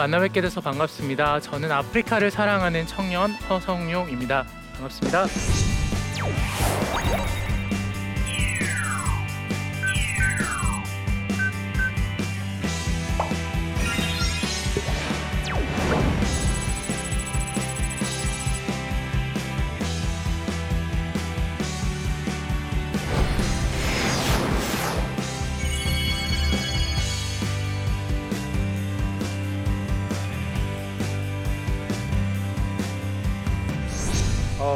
만나 0.00 0.18
뵙게 0.18 0.40
돼서 0.40 0.62
반갑습니다. 0.62 1.40
저는 1.40 1.70
아프리카를 1.70 2.30
사랑하는 2.30 2.86
청년 2.86 3.32
허성용입니다. 3.32 4.46
반갑습니다. 4.72 5.26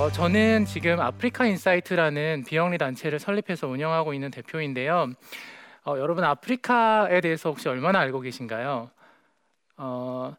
어, 0.04 0.10
저는 0.10 0.66
지금 0.66 1.00
아프리카 1.00 1.46
인사이트라는 1.46 2.44
비영리 2.46 2.76
단체를 2.76 3.18
설립해서 3.18 3.68
운영하고 3.68 4.12
있는 4.12 4.30
대표인데요. 4.30 5.14
어, 5.86 5.94
여러분 5.96 6.24
아프리카에 6.24 7.22
대해서 7.22 7.48
혹시 7.48 7.70
얼마나 7.70 8.00
알고 8.00 8.20
계신가요? 8.20 8.90
어, 9.78 10.36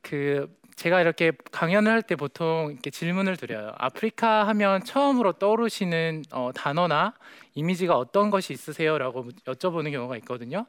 그 0.00 0.48
제가 0.76 1.02
이렇게 1.02 1.32
강연을 1.52 1.92
할 1.92 2.00
때 2.00 2.16
보통 2.16 2.70
이렇게 2.72 2.88
질문을 2.88 3.36
드려요. 3.36 3.72
아프리카 3.76 4.48
하면 4.48 4.82
처음으로 4.82 5.32
떠오르시는 5.32 6.22
어, 6.32 6.52
단어나 6.54 7.12
이미지가 7.54 7.98
어떤 7.98 8.30
것이 8.30 8.54
있으세요?라고 8.54 9.26
여쭤보는 9.44 9.92
경우가 9.92 10.16
있거든요. 10.18 10.64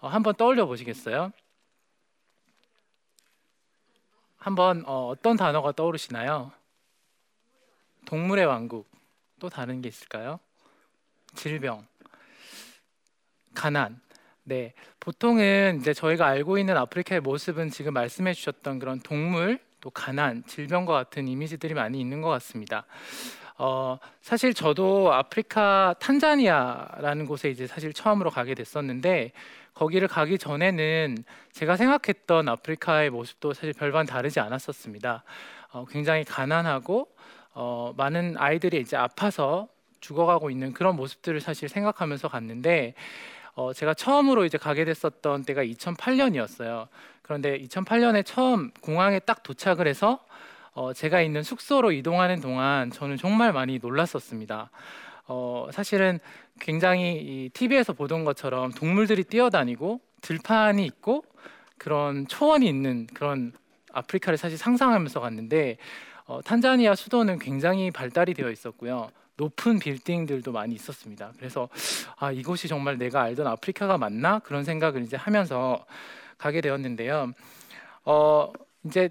어, 0.00 0.08
한번 0.08 0.34
떠올려 0.36 0.64
보시겠어요? 0.64 1.30
한번 4.38 4.82
어, 4.86 5.08
어떤 5.08 5.36
단어가 5.36 5.72
떠오르시나요? 5.72 6.52
동물의 8.06 8.46
왕국 8.46 8.88
또 9.38 9.50
다른 9.50 9.82
게 9.82 9.88
있을까요? 9.88 10.40
질병, 11.34 11.86
가난. 13.54 14.00
네, 14.44 14.74
보통은 15.00 15.80
이제 15.80 15.92
저희가 15.92 16.24
알고 16.24 16.56
있는 16.56 16.76
아프리카의 16.76 17.20
모습은 17.20 17.68
지금 17.70 17.92
말씀해 17.94 18.32
주셨던 18.32 18.78
그런 18.78 19.00
동물, 19.00 19.58
또 19.80 19.90
가난, 19.90 20.44
질병과 20.46 20.92
같은 20.92 21.26
이미지들이 21.26 21.74
많이 21.74 22.00
있는 22.00 22.22
것 22.22 22.28
같습니다. 22.28 22.86
어, 23.58 23.98
사실 24.20 24.54
저도 24.54 25.12
아프리카 25.12 25.96
탄자니아라는 25.98 27.26
곳에 27.26 27.50
이제 27.50 27.66
사실 27.66 27.92
처음으로 27.92 28.30
가게 28.30 28.54
됐었는데 28.54 29.32
거기를 29.74 30.06
가기 30.06 30.38
전에는 30.38 31.24
제가 31.52 31.76
생각했던 31.76 32.48
아프리카의 32.48 33.10
모습도 33.10 33.52
사실 33.52 33.72
별반 33.72 34.06
다르지 34.06 34.38
않았었습니다. 34.38 35.24
어, 35.72 35.84
굉장히 35.86 36.22
가난하고 36.24 37.08
어, 37.58 37.94
많은 37.96 38.36
아이들이 38.36 38.80
이제 38.80 38.98
아파서 38.98 39.66
죽어가고 40.00 40.50
있는 40.50 40.74
그런 40.74 40.94
모습들을 40.94 41.40
사실 41.40 41.70
생각하면서 41.70 42.28
갔는데 42.28 42.92
어, 43.54 43.72
제가 43.72 43.94
처음으로 43.94 44.44
이제 44.44 44.58
가게 44.58 44.84
됐었던 44.84 45.44
때가 45.44 45.64
2008년이었어요. 45.64 46.88
그런데 47.22 47.58
2008년에 47.62 48.26
처음 48.26 48.70
공항에 48.82 49.18
딱 49.20 49.42
도착을 49.42 49.88
해서 49.88 50.22
어, 50.74 50.92
제가 50.92 51.22
있는 51.22 51.42
숙소로 51.42 51.92
이동하는 51.92 52.42
동안 52.42 52.90
저는 52.90 53.16
정말 53.16 53.54
많이 53.54 53.78
놀랐었습니다. 53.78 54.70
어, 55.26 55.68
사실은 55.72 56.18
굉장히 56.60 57.14
이 57.14 57.50
TV에서 57.54 57.94
보던 57.94 58.24
것처럼 58.24 58.70
동물들이 58.72 59.24
뛰어다니고 59.24 60.02
들판이 60.20 60.84
있고 60.84 61.24
그런 61.78 62.28
초원이 62.28 62.68
있는 62.68 63.06
그런 63.14 63.54
아프리카를 63.92 64.36
사실 64.36 64.58
상상하면서 64.58 65.20
갔는데 65.20 65.78
어, 66.26 66.42
탄자니아 66.42 66.96
수도는 66.96 67.38
굉장히 67.38 67.90
발달이 67.90 68.34
되어 68.34 68.50
있었고요. 68.50 69.10
높은 69.36 69.78
빌딩들도 69.78 70.50
많이 70.50 70.74
있었습니다. 70.74 71.32
그래서 71.36 71.68
아 72.16 72.32
이곳이 72.32 72.68
정말 72.68 72.98
내가 72.98 73.22
알던 73.22 73.46
아프리카가 73.46 73.98
맞나 73.98 74.38
그런 74.40 74.64
생각을 74.64 75.02
이제 75.02 75.16
하면서 75.16 75.84
가게 76.36 76.60
되었는데요. 76.60 77.32
어 78.04 78.52
이제 78.84 79.10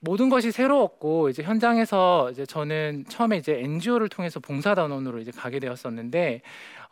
모든 0.00 0.28
것이 0.28 0.52
새로웠고 0.52 1.28
이제 1.28 1.42
현장에서 1.42 2.30
이제 2.32 2.44
저는 2.44 3.04
처음에 3.08 3.38
이제 3.38 3.58
NGO를 3.60 4.08
통해서 4.08 4.40
봉사단원으로 4.40 5.20
이제 5.20 5.30
가게 5.30 5.58
되었었는데 5.58 6.42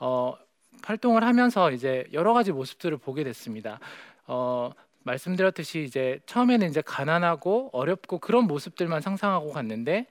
어 0.01 0.35
활동을 0.83 1.25
하면서 1.25 1.71
이제 1.71 2.07
여러 2.13 2.33
가지 2.33 2.53
모습들을 2.53 2.97
보게 2.99 3.25
됐습니다. 3.25 3.79
어 4.27 4.71
말씀드렸듯이 5.07 5.85
이제 5.85 6.19
처음에는 6.27 6.69
이제 6.69 6.83
가난하고 6.85 7.71
어렵고 7.73 8.19
그런 8.19 8.45
모습들만 8.45 9.01
상상하고 9.01 9.53
갔는데 9.53 10.07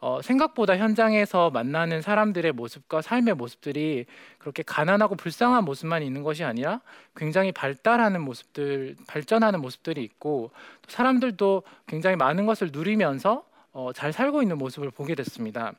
어, 0.00 0.20
생각보다 0.22 0.76
현장에서 0.76 1.50
만나는 1.50 2.02
사람들의 2.02 2.52
모습과 2.52 3.02
삶의 3.02 3.34
모습들이 3.34 4.06
그렇게 4.38 4.62
가난하고 4.62 5.16
불쌍한 5.16 5.64
모습만 5.64 6.04
있는 6.04 6.22
것이 6.22 6.44
아니라 6.44 6.80
굉장히 7.16 7.50
발달하는 7.50 8.20
모습들, 8.20 8.94
발전하는 9.08 9.60
모습들이 9.60 10.04
있고 10.04 10.52
또 10.82 10.90
사람들도 10.90 11.64
굉장히 11.86 12.16
많은 12.16 12.46
것을 12.46 12.70
누리면서 12.72 13.44
어, 13.72 13.92
잘 13.92 14.12
살고 14.12 14.40
있는 14.42 14.56
모습을 14.56 14.90
보게 14.92 15.16
됐습니다. 15.16 15.72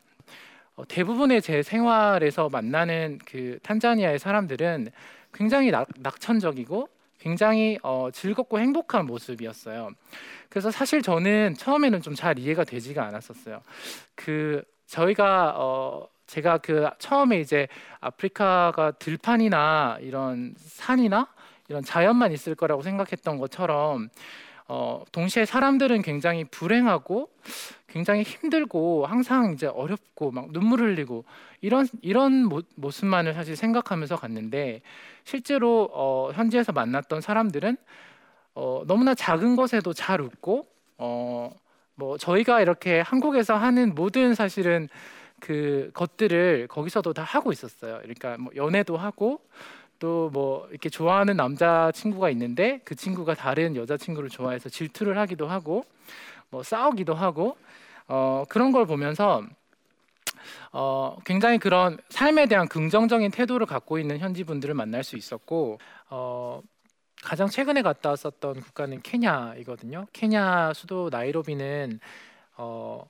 어, 0.76 0.84
대부분의 0.86 1.42
제 1.42 1.64
생활에서 1.64 2.50
만나는 2.50 3.20
그 3.26 3.58
탄자니아의 3.64 4.20
사람들은 4.20 4.90
굉장히 5.34 5.72
낙, 5.72 5.88
낙천적이고 5.98 6.90
굉장히 7.20 7.78
어, 7.84 8.10
즐겁고 8.12 8.60
행복한 8.60 9.06
모습이었어요. 9.06 9.92
그래서 10.50 10.72
사실 10.72 11.02
저는 11.02 11.56
처음에는 11.56 12.02
좀 12.02 12.16
잘 12.16 12.40
이해가 12.40 12.64
되지가 12.64 13.04
않았었어요. 13.06 13.62
그 14.16 14.64
저희가 14.88 15.54
어, 15.58 16.08
제가 16.26 16.58
그 16.58 16.90
처음에 17.00 17.40
이제 17.40 17.68
아프리카가 18.02 18.92
들판이나 18.92 20.00
이런 20.02 20.54
산이나 20.58 21.28
이런 21.70 21.84
자연만 21.84 22.32
있을 22.32 22.56
거라고 22.56 22.82
생각했던 22.82 23.38
것처럼 23.38 24.10
어, 24.72 25.04
동시에 25.12 25.46
사람들은 25.46 26.04
굉장히 26.04 26.44
불행하고 26.44 27.28
굉장히 27.88 28.22
힘들고 28.22 29.08
항상 29.08 29.52
이제 29.54 29.66
어렵고 29.66 30.30
막 30.30 30.52
눈물 30.52 30.82
흘리고 30.82 31.26
이런 31.60 31.88
이런 32.04 32.46
모, 32.46 32.62
모습만을 32.76 33.34
사실 33.34 33.56
생각하면서 33.56 34.18
갔는데 34.18 34.82
실제로 35.24 35.90
어, 35.92 36.30
현지에서 36.36 36.72
만났던 36.72 37.20
사람들은 37.22 37.78
어, 38.54 38.84
너무나 38.86 39.16
작은 39.16 39.56
것에도 39.56 39.92
잘 39.92 40.22
웃고 40.22 40.68
어, 41.00 41.52
뭐 41.96 42.20
저희가 42.20 42.62
이렇게 42.62 43.00
한국에서 43.00 43.58
하는 43.58 43.96
모든 43.96 44.36
사실은 44.36 44.88
그 45.40 45.90
것들을 45.96 46.68
거기서도 46.68 47.14
다 47.14 47.24
하고 47.24 47.52
있었어요. 47.52 47.98
그러니까 48.04 48.38
뭐 48.38 48.54
연애도 48.56 48.98
하고 48.98 49.42
또 50.00 50.30
뭐 50.32 50.68
이렇게 50.70 50.90
좋아하는 50.90 51.36
남자 51.36 51.92
친구가 51.94 52.30
있는데 52.32 52.80
그 52.86 52.96
친구가 52.96 53.36
다른 53.36 53.76
여자 53.76 53.98
친구를 53.98 54.30
좋아해서 54.30 54.70
질투를 54.70 55.18
하기도 55.18 55.48
하고 55.48 55.84
뭐 56.50 56.64
싸우기도 56.64 57.14
하고 57.14 57.58
어, 58.08 58.46
그런 58.50 58.72
걸 58.72 58.86
보면서 58.86 59.44
어, 60.72 61.18
굉장히 61.26 61.58
그런 61.58 61.98
삶에 62.10 62.48
대한 62.48 62.68
긍정적인 62.68 63.32
태도를 63.32 63.66
갖고 63.66 64.00
있는 64.00 64.20
현지 64.20 64.44
분들을 64.44 64.74
만날 64.74 65.04
수 65.04 65.16
있었고 65.18 65.80
어, 66.10 66.62
가장 67.24 67.48
최근에 67.50 67.82
갔다 67.82 68.10
왔었던 68.10 68.62
국가는 68.62 69.02
케냐이거든요. 69.02 70.06
케냐 70.14 70.74
수도 70.74 71.10
나이로비는 71.12 72.00
어, 72.58 73.06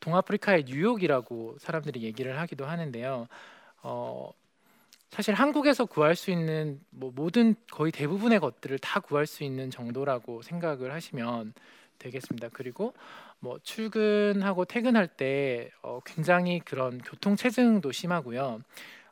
동아프리카의 0.00 0.64
뉴욕이라고 0.66 1.56
사람들이 1.60 2.02
얘기를 2.02 2.38
하기도 2.38 2.66
하는데요. 2.66 3.28
어, 3.82 4.30
사실 5.14 5.32
한국에서 5.32 5.84
구할 5.84 6.16
수 6.16 6.32
있는 6.32 6.80
뭐 6.90 7.12
모든 7.14 7.54
거의 7.70 7.92
대부분의 7.92 8.40
것들을 8.40 8.80
다 8.80 8.98
구할 8.98 9.28
수 9.28 9.44
있는 9.44 9.70
정도라고 9.70 10.42
생각을 10.42 10.92
하시면 10.92 11.54
되겠습니다. 12.00 12.48
그리고 12.52 12.94
뭐 13.38 13.60
출근하고 13.62 14.64
퇴근할 14.64 15.06
때 15.06 15.70
어, 15.82 16.00
굉장히 16.04 16.58
그런 16.58 16.98
교통 16.98 17.36
체증도 17.36 17.92
심하고요. 17.92 18.60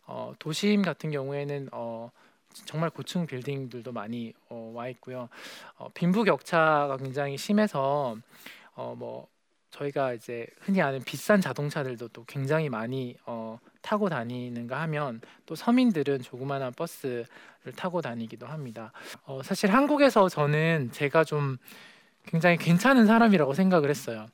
어, 0.06 0.32
도심 0.40 0.82
같은 0.82 1.12
경우에는 1.12 1.68
어, 1.70 2.10
정말 2.64 2.90
고층 2.90 3.24
빌딩들도 3.24 3.92
많이 3.92 4.34
어, 4.48 4.72
와 4.74 4.88
있고요. 4.88 5.28
어, 5.76 5.88
빈부격차가 5.94 6.96
굉장히 6.96 7.38
심해서 7.38 8.16
어, 8.74 8.96
뭐 8.98 9.28
저희가 9.70 10.14
이제 10.14 10.48
흔히 10.62 10.82
아는 10.82 10.98
비싼 11.04 11.40
자동차들도 11.40 12.08
또 12.08 12.24
굉장히 12.24 12.68
많이 12.68 13.14
어, 13.24 13.60
타고 13.82 14.08
다니는가 14.08 14.80
하면 14.82 15.20
또 15.44 15.54
서민들은 15.54 16.22
조그마한 16.22 16.72
버스를 16.72 17.26
타고 17.76 18.00
다니기도 18.00 18.46
합니다. 18.46 18.92
어, 19.24 19.42
사실 19.42 19.72
한국에서 19.72 20.28
저는 20.28 20.90
제가 20.92 21.24
좀 21.24 21.58
굉장히 22.24 22.56
괜찮은 22.56 23.06
사람이라고 23.06 23.52
생각을 23.52 23.90
했어요. 23.90 24.28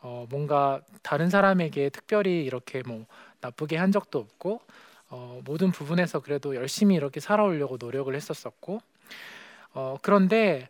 어, 0.00 0.26
뭔가 0.30 0.80
다른 1.02 1.28
사람에게 1.28 1.90
특별히 1.90 2.44
이렇게 2.44 2.82
뭐 2.86 3.04
나쁘게 3.40 3.76
한 3.76 3.90
적도 3.92 4.20
없고 4.20 4.60
어, 5.10 5.40
모든 5.44 5.70
부분에서 5.72 6.20
그래도 6.20 6.54
열심히 6.54 6.94
이렇게 6.94 7.18
살아오려고 7.20 7.76
노력을 7.78 8.14
했었었고 8.14 8.80
어, 9.74 9.96
그런데 10.02 10.68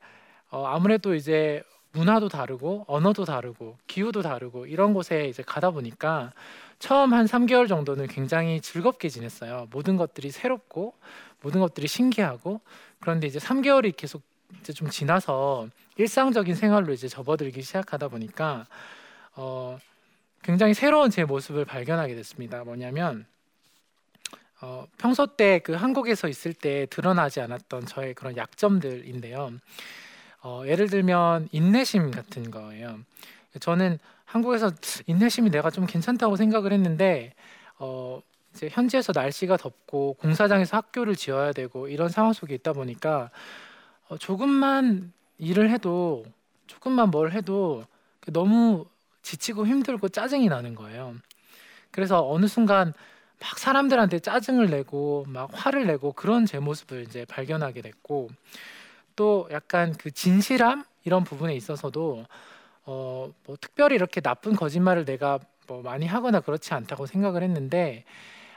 어, 0.50 0.66
아무래도 0.66 1.14
이제 1.14 1.62
문화도 1.98 2.28
다르고 2.28 2.84
언어도 2.86 3.24
다르고 3.24 3.76
기후도 3.88 4.22
다르고 4.22 4.66
이런 4.66 4.94
곳에 4.94 5.26
이제 5.26 5.42
가다 5.42 5.72
보니까 5.72 6.32
처음 6.78 7.12
한 7.12 7.26
3개월 7.26 7.66
정도는 7.66 8.06
굉장히 8.06 8.60
즐겁게 8.60 9.08
지냈어요. 9.08 9.66
모든 9.72 9.96
것들이 9.96 10.30
새롭고 10.30 10.94
모든 11.42 11.60
것들이 11.60 11.88
신기하고 11.88 12.60
그런데 13.00 13.26
이제 13.26 13.40
3개월이 13.40 13.96
계속 13.96 14.22
이제 14.60 14.72
좀 14.72 14.88
지나서 14.88 15.68
일상적인 15.96 16.54
생활로 16.54 16.92
이제 16.92 17.08
접어들기 17.08 17.62
시작하다 17.62 18.08
보니까 18.08 18.66
어 19.34 19.78
굉장히 20.42 20.74
새로운 20.74 21.10
제 21.10 21.24
모습을 21.24 21.64
발견하게 21.64 22.14
됐습니다. 22.14 22.62
뭐냐면 22.62 23.26
어, 24.60 24.86
평소 24.98 25.26
때 25.26 25.60
그 25.64 25.72
한국에서 25.72 26.28
있을 26.28 26.54
때 26.54 26.86
드러나지 26.90 27.40
않았던 27.40 27.86
저의 27.86 28.14
그런 28.14 28.36
약점들인데요. 28.36 29.52
어, 30.42 30.62
예를 30.66 30.88
들면 30.88 31.48
인내심 31.52 32.10
같은 32.10 32.50
거예요. 32.50 32.98
저는 33.60 33.98
한국에서 34.24 34.72
인내심이 35.06 35.50
내가 35.50 35.70
좀 35.70 35.86
괜찮다고 35.86 36.36
생각을 36.36 36.72
했는데 36.72 37.34
어, 37.78 38.20
이제 38.52 38.68
현지에서 38.70 39.12
날씨가 39.14 39.56
덥고 39.56 40.14
공사장에서 40.14 40.76
학교를 40.76 41.16
지어야 41.16 41.52
되고 41.52 41.88
이런 41.88 42.08
상황 42.08 42.32
속에 42.32 42.54
있다 42.54 42.72
보니까 42.72 43.30
어, 44.08 44.18
조금만 44.18 45.12
일을 45.38 45.70
해도 45.70 46.24
조금만 46.66 47.10
뭘 47.10 47.32
해도 47.32 47.84
너무 48.26 48.86
지치고 49.22 49.66
힘들고 49.66 50.08
짜증이 50.08 50.48
나는 50.48 50.74
거예요. 50.74 51.14
그래서 51.90 52.28
어느 52.28 52.46
순간 52.46 52.92
막 53.40 53.58
사람들한테 53.58 54.18
짜증을 54.18 54.68
내고 54.70 55.24
막 55.28 55.50
화를 55.52 55.86
내고 55.86 56.12
그런 56.12 56.44
제 56.44 56.58
모습을 56.58 57.02
이제 57.02 57.24
발견하게 57.24 57.82
됐고 57.82 58.28
또 59.18 59.48
약간 59.52 59.94
그 59.98 60.12
진실함 60.12 60.84
이런 61.04 61.24
부분에 61.24 61.56
있어서도 61.56 62.24
어, 62.86 63.32
뭐 63.46 63.56
특별히 63.60 63.96
이렇게 63.96 64.20
나쁜 64.22 64.56
거짓말을 64.56 65.04
내가 65.04 65.40
뭐 65.66 65.82
많이 65.82 66.06
하거나 66.06 66.40
그렇지 66.40 66.74
않다고 66.74 67.06
생각을 67.06 67.42
했는데 67.42 68.04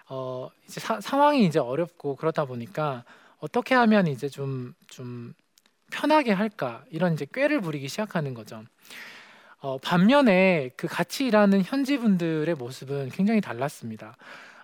어, 0.10 0.50
이제 0.68 0.80
사, 0.80 1.02
상황이 1.02 1.46
이제 1.46 1.60
어렵고 1.60 2.18
그러다 2.18 2.46
보니까 2.46 3.06
어떻게 3.40 3.76
하면 3.76 4.08
이제 4.08 4.30
좀 4.30 4.76
좀 4.88 5.34
편하게 5.92 6.32
할까 6.32 6.84
이런 6.92 7.14
이제 7.14 7.28
꾀를 7.32 7.62
부리기 7.62 7.88
시작하는 7.90 8.34
거죠. 8.34 8.64
어, 9.60 9.78
반면에 9.80 10.72
그 10.78 10.88
같이 10.88 11.26
일하는 11.28 11.62
현지 11.64 11.98
분들의 11.98 12.56
모습은 12.56 13.10
굉장히 13.10 13.42
달랐습니다. 13.42 14.18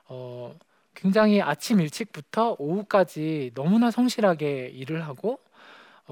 어, 0.07 0.55
굉장히 0.95 1.41
아침 1.41 1.81
일찍부터 1.81 2.55
오후까지 2.59 3.51
너무나 3.55 3.91
성실하게 3.91 4.71
일을 4.73 5.07
하고 5.07 5.33
어, 5.33 5.46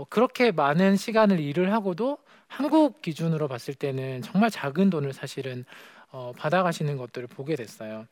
그렇게 0.03 0.51
많은 0.51 0.97
시간을 0.97 1.39
일을 1.39 1.71
하고도 1.71 2.17
한국 2.47 3.01
기준으로 3.01 3.47
봤을 3.47 3.73
때는 3.73 4.21
정말 4.21 4.49
작은 4.49 4.89
돈을 4.89 5.13
사실은 5.13 5.65
어, 6.11 6.31
받아가시는 6.37 6.97
것들을 6.97 7.27
보게 7.27 7.55
됐어요. 7.55 8.05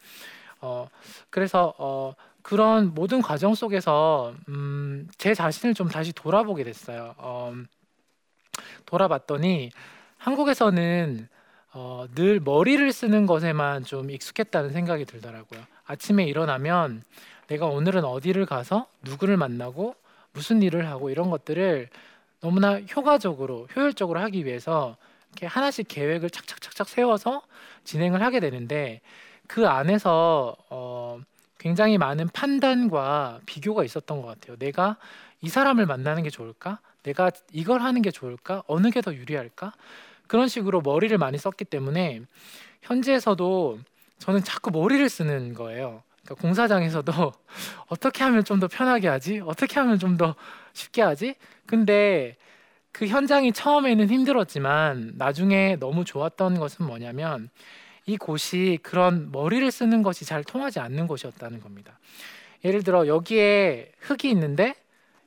어, 0.62 0.90
그래서 1.30 1.74
어, 1.78 2.14
그런 2.42 2.94
모든 2.94 3.22
과정 3.22 3.54
속에서 3.54 4.34
음, 4.50 5.10
제 5.18 5.34
자신을 5.34 5.74
좀 5.74 5.88
다시 5.88 6.14
돌아보게 6.14 6.64
됐어요. 6.64 7.16
어, 7.18 7.54
돌아봤더니 8.86 9.72
한국에서는 10.18 11.28
어, 11.74 12.06
늘 12.14 12.40
머리를 12.40 12.92
쓰는 12.92 13.26
것에만 13.26 13.84
좀 13.84 14.12
익숙했다는 14.12 14.72
생각이 14.72 15.06
들더라고요. 15.06 15.62
아침에 15.86 16.24
일어나면 16.26 17.04
내가 17.48 17.66
오늘은 17.66 18.06
어디를 18.06 18.46
가서 18.46 18.88
누구를 19.02 19.38
만나고 19.38 19.96
무슨 20.34 20.62
일을 20.62 20.88
하고 20.90 21.10
이런 21.10 21.30
것들을 21.30 21.90
너무나 22.42 22.80
효과적으로 22.82 23.68
효율적으로 23.76 24.20
하기 24.20 24.46
위해서 24.46 24.98
이렇게 25.32 25.46
하나씩 25.46 25.88
계획을 25.88 26.30
착착착착 26.30 26.90
세워서 26.90 27.42
진행을 27.86 28.22
하게 28.22 28.40
되는데 28.40 29.02
그 29.48 29.68
안에서 29.68 30.56
어, 30.70 31.20
굉장히 31.58 31.98
많은 31.98 32.28
판단과 32.30 33.40
비교가 33.46 33.84
있었던 33.84 34.22
것 34.22 34.28
같아요. 34.28 34.58
내가 34.58 34.98
이 35.42 35.50
사람을 35.50 35.86
만나는 35.86 36.24
게 36.24 36.30
좋을까? 36.30 36.80
내가 37.04 37.32
이걸 37.52 37.82
하는 37.82 38.02
게 38.02 38.12
좋을까? 38.12 38.64
어느 38.68 38.90
게 38.90 39.02
더 39.02 39.14
유리할까? 39.14 39.74
그런 40.28 40.48
식으로 40.48 40.82
머리를 40.82 41.16
많이 41.18 41.38
썼기 41.38 41.66
때문에 41.66 42.22
현지에서도 42.82 43.80
저는 44.20 44.44
자꾸 44.44 44.72
머리를 44.72 45.08
쓰는 45.10 45.54
거예요. 45.54 46.04
그러니까 46.24 46.42
공사장에서도 46.42 47.12
어떻게 47.90 48.24
하면 48.24 48.44
좀 48.44 48.60
더 48.60 48.68
편하게 48.68 49.08
하지? 49.10 49.42
어떻게 49.46 49.80
하면 49.80 50.00
좀 50.00 50.18
더 50.18 50.36
쉽게 50.74 51.02
하지? 51.02 51.36
근데 51.66 52.38
그 52.92 53.08
현장이 53.08 53.52
처음에는 53.54 54.10
힘들었지만 54.10 55.14
나중에 55.16 55.76
너무 55.80 56.06
좋았던 56.06 56.60
것은 56.60 56.86
뭐냐면 56.86 57.50
이 58.06 58.18
곳이 58.18 58.80
그런 58.84 59.32
머리를 59.32 59.70
쓰는 59.72 60.04
것이 60.04 60.26
잘 60.26 60.44
통하지 60.44 60.80
않는 60.80 61.08
곳이었다는 61.08 61.60
겁니다. 61.62 62.00
예를 62.66 62.84
들어 62.84 63.08
여기에 63.08 63.92
흙이 64.00 64.30
있는데 64.32 64.76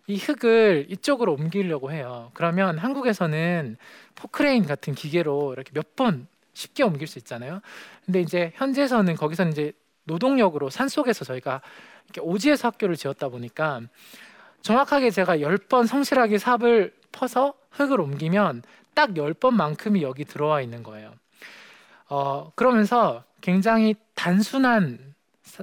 이 0.07 0.17
흙을 0.19 0.87
이쪽으로 0.91 1.35
옮기려고 1.35 1.91
해요. 1.93 2.31
그러면 2.35 2.79
한국에서는 2.79 3.77
포크레인 4.15 4.67
같은 4.67 4.95
기계로 4.95 5.53
이렇게 5.53 5.71
몇 5.75 5.97
번 5.97 6.29
쉽게 6.55 6.85
옮길 6.85 7.07
수 7.07 7.19
있잖아요. 7.19 7.61
근데 8.05 8.21
이제 8.21 8.53
현지에서는 8.57 9.15
거기서 9.17 9.49
이제 9.49 9.73
노동력으로 10.07 10.71
산 10.71 10.89
속에서 10.89 11.25
저희가 11.25 11.61
오지에서 12.21 12.69
학교를 12.69 12.97
지었다 12.97 13.29
보니까 13.29 13.83
정확하게 14.63 15.11
제가 15.11 15.41
열번 15.41 15.87
성실하게 15.87 16.39
삽을 16.39 16.95
퍼서 17.13 17.55
흙을 17.71 18.01
옮기면 18.01 18.63
딱열 18.95 19.35
번만큼이 19.35 20.03
여기 20.03 20.25
들어와 20.25 20.61
있는 20.61 20.83
거예요. 20.83 21.13
어, 22.09 22.51
그러면서 22.55 23.25
굉장히 23.41 23.95
단순한 24.15 25.15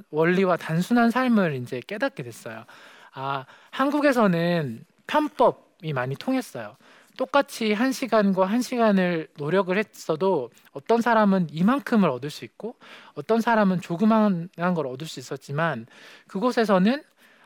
원리와 0.10 0.58
단순한 0.58 1.12
삶을 1.12 1.56
이제 1.56 1.82
깨닫게 1.86 2.24
됐어요. 2.24 2.66
아, 3.14 3.46
한국에서는 3.72 4.86
편법이 5.08 5.94
많이 5.94 6.16
통했어요. 6.16 6.76
똑같이 7.18 7.74
한 7.74 7.92
시간과 7.92 8.46
한 8.46 8.62
시간을 8.62 9.28
노력을 9.38 9.76
했어도 9.78 10.50
어떤 10.72 11.02
사람은 11.02 11.48
이만큼을 11.52 12.10
얻을 12.10 12.30
수 12.30 12.46
있고 12.46 12.76
어떤 13.14 13.42
사람은 13.42 13.82
조그만한 13.82 14.74
걸 14.74 14.88
얻을 14.88 15.08
수 15.08 15.20
있었지만 15.20 15.86
그곳에서는 16.28 17.04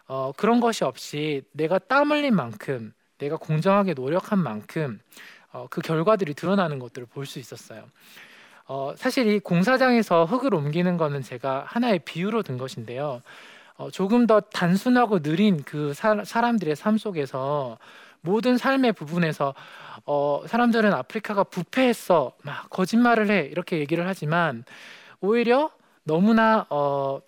어, 0.08 0.32
그런 0.38 0.60
것이 0.62 0.84
없이 0.84 1.42
내가 1.52 1.80
땀 1.80 2.12
흘린 2.12 2.34
만큼 2.34 2.94
내가 3.18 3.36
공정하게 3.36 3.94
노력한 3.94 4.40
만큼 4.40 5.00
어, 5.52 5.68
그 5.70 5.82
결과들이 5.82 6.34
드러나는 6.34 6.80
것들을 6.80 7.08
볼 7.08 7.26
수 7.26 7.40
있었어요. 7.40 7.84
어, 8.68 8.94
사실 8.96 9.28
이 9.28 9.40
공사장에서 9.40 10.26
흙을 10.26 10.54
옮기는 10.54 10.98
거는 10.98 11.22
제가 11.22 11.64
하나의 11.68 12.00
비유로 12.00 12.44
든 12.44 12.58
것인데요. 12.58 13.22
어, 13.78 13.90
조금 13.92 14.28
더 14.28 14.40
단순하고 14.40 15.20
느린 15.20 15.64
그 15.64 15.94
사, 15.94 16.24
사람들의 16.24 16.76
삶 16.76 16.98
속에서 16.98 17.78
모든 18.22 18.58
삶의 18.58 18.94
부분에서 18.94 19.54
어, 20.06 20.44
사람들은 20.48 20.94
아프리카가 20.94 21.44
부패했어, 21.46 22.32
막 22.44 22.70
거짓말을 22.70 23.30
해 23.30 23.42
이렇게 23.52 23.80
얘기를 23.80 24.08
하지만 24.08 24.64
오히려 25.20 25.72
너무나 26.04 26.66
어, 26.70 27.20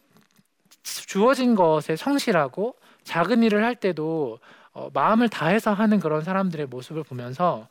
주어진 0.84 1.56
것에 1.56 1.96
성실하고 1.96 2.76
작은 3.04 3.44
일을 3.44 3.64
할 3.64 3.76
때도 3.76 4.40
어, 4.74 4.90
마음을 4.94 5.30
다해서 5.30 5.74
하는 5.74 6.00
그런 6.00 6.24
사람들의 6.24 6.68
모습을 6.68 7.04
보면서 7.04 7.68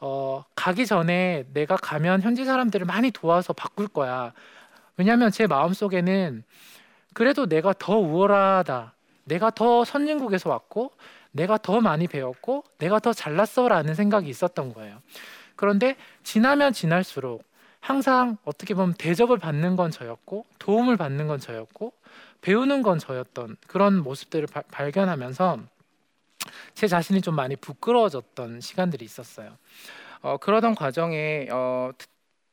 어, 0.00 0.44
가기 0.54 0.86
전에 0.86 1.46
내가 1.54 1.76
가면 1.76 2.22
현지 2.22 2.44
사람들을 2.44 2.84
많이 2.84 3.10
도와서 3.10 3.52
바꿀 3.52 3.88
거야. 3.88 4.32
왜냐하면 4.96 5.30
제 5.30 5.46
마음 5.46 5.72
속에는 5.72 6.44
그래도 7.14 7.46
내가 7.46 7.72
더 7.72 7.96
우월하다. 7.96 8.92
내가 9.24 9.50
더 9.50 9.84
선진국에서 9.84 10.50
왔고 10.50 10.92
내가 11.34 11.58
더 11.58 11.80
많이 11.80 12.06
배웠고 12.06 12.64
내가 12.78 13.00
더 13.00 13.12
잘났어라는 13.12 13.94
생각이 13.94 14.28
있었던 14.28 14.72
거예요. 14.72 15.00
그런데 15.56 15.96
지나면 16.22 16.72
지날수록 16.72 17.44
항상 17.80 18.38
어떻게 18.44 18.74
보면 18.74 18.94
대접을 18.94 19.38
받는 19.38 19.76
건 19.76 19.90
저였고 19.90 20.46
도움을 20.58 20.96
받는 20.96 21.26
건 21.26 21.38
저였고 21.38 21.92
배우는 22.40 22.82
건 22.82 22.98
저였던 22.98 23.56
그런 23.66 24.02
모습들을 24.02 24.46
바, 24.46 24.62
발견하면서 24.70 25.58
제 26.74 26.86
자신이 26.86 27.20
좀 27.20 27.34
많이 27.34 27.56
부끄러워졌던 27.56 28.60
시간들이 28.60 29.04
있었어요. 29.04 29.58
어, 30.22 30.36
그러던 30.36 30.74
과정에 30.74 31.48
어, 31.50 31.90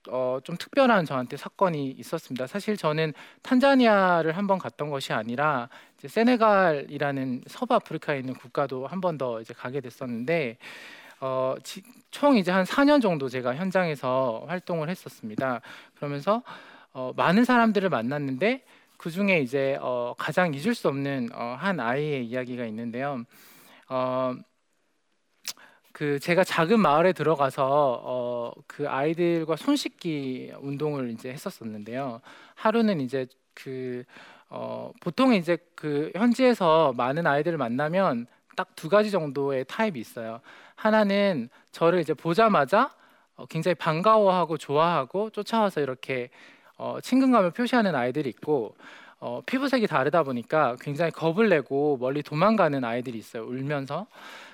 어, 0.09 0.39
좀 0.43 0.57
특별한 0.57 1.05
저한테 1.05 1.37
사건이 1.37 1.91
있었습니다. 1.91 2.47
사실 2.47 2.75
저는 2.75 3.13
탄자니아를 3.43 4.35
한번 4.35 4.57
갔던 4.57 4.89
것이 4.89 5.13
아니라 5.13 5.69
세네갈이라는 6.07 7.43
서부아프리카에 7.47 8.19
있는 8.19 8.33
국가도 8.35 8.87
한 8.87 9.01
번 9.01 9.17
더 9.17 9.41
이제 9.41 9.53
가게 9.53 9.81
됐었는데 9.81 10.57
어, 11.21 11.55
지, 11.63 11.83
총 12.11 12.37
이제 12.37 12.51
한 12.51 12.65
4년 12.65 13.01
정도 13.01 13.29
제가 13.29 13.55
현장에서 13.55 14.45
활동을 14.47 14.89
했었습니다. 14.89 15.61
그러면서 15.95 16.43
어, 16.93 17.13
많은 17.15 17.45
사람들을 17.45 17.89
만났는데 17.89 18.63
그 18.97 19.11
중에 19.11 19.39
이제 19.41 19.77
어, 19.81 20.13
가장 20.17 20.53
잊을 20.53 20.75
수 20.75 20.87
없는 20.89 21.29
어, 21.33 21.55
한 21.59 21.79
아이의 21.79 22.25
이야기가 22.25 22.65
있는데요. 22.65 23.23
어, 23.89 24.35
그 25.93 26.19
제가 26.19 26.43
작은 26.43 26.79
마을에 26.79 27.13
들어가서 27.13 28.01
어, 28.03 28.51
그 28.67 28.87
아이들과 28.89 29.55
손 29.57 29.75
씻기 29.75 30.53
운동을 30.61 31.09
이제 31.11 31.29
했었었는데요. 31.31 32.21
하루는 32.55 33.01
이제 33.01 33.27
그 33.53 34.03
어, 34.51 34.91
보통 34.99 35.33
이제 35.33 35.57
그 35.75 36.11
현지에서 36.15 36.93
많은 36.97 37.25
아이들을 37.25 37.57
만나면 37.57 38.27
딱 38.57 38.67
두 38.75 38.89
가지 38.89 39.11
정도의 39.11 39.65
타입이 39.67 39.99
있어요. 39.99 40.41
하나는 40.75 41.49
저를 41.71 41.99
이제 42.01 42.13
보자마자 42.13 42.93
어, 43.37 43.45
굉장히 43.47 43.75
반가워하고 43.75 44.57
좋아하고 44.57 45.29
쫓아와서 45.31 45.81
이렇게 45.81 46.29
어, 46.77 46.99
친근감을 47.01 47.51
표시하는 47.51 47.95
아이들이 47.95 48.29
있고 48.29 48.75
어, 49.19 49.41
피부색이 49.45 49.87
다르다 49.87 50.23
보니까 50.23 50.75
굉장히 50.81 51.11
겁을 51.11 51.47
내고 51.49 51.97
멀리 51.99 52.23
도망가는 52.23 52.83
아이들이 52.83 53.17
있어요. 53.19 53.43
울면서. 53.45 54.07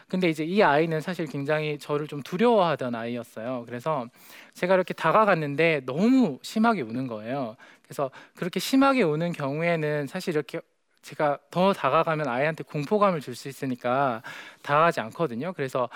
근데 0.09 0.29
이제 0.29 0.43
이 0.45 0.63
아이는 0.63 1.01
사실 1.01 1.25
굉장히 1.25 1.77
저를 1.79 2.07
좀 2.07 2.21
두려워하던 2.21 2.95
아이였어요. 2.95 3.63
그래서 3.65 4.07
제가 4.53 4.75
이렇게 4.75 4.93
다가갔는데 4.93 5.81
너무 5.85 6.39
심하게 6.43 6.81
우는 6.81 7.07
거예요. 7.07 7.57
그래서 7.87 8.11
그렇게 8.35 8.59
심하게 8.59 9.03
우는 9.03 9.31
경우에는 9.31 10.07
사실 10.07 10.33
이렇게 10.35 10.59
제가 11.01 11.37
더 11.51 11.71
다가가면 11.71 12.27
아이한테 12.27 12.63
공포감을 12.65 13.21
줄 13.21 13.33
수 13.33 13.47
있으니까 13.47 14.21
다가가지 14.61 14.99
않거든요. 14.99 15.53
그래서 15.53 15.89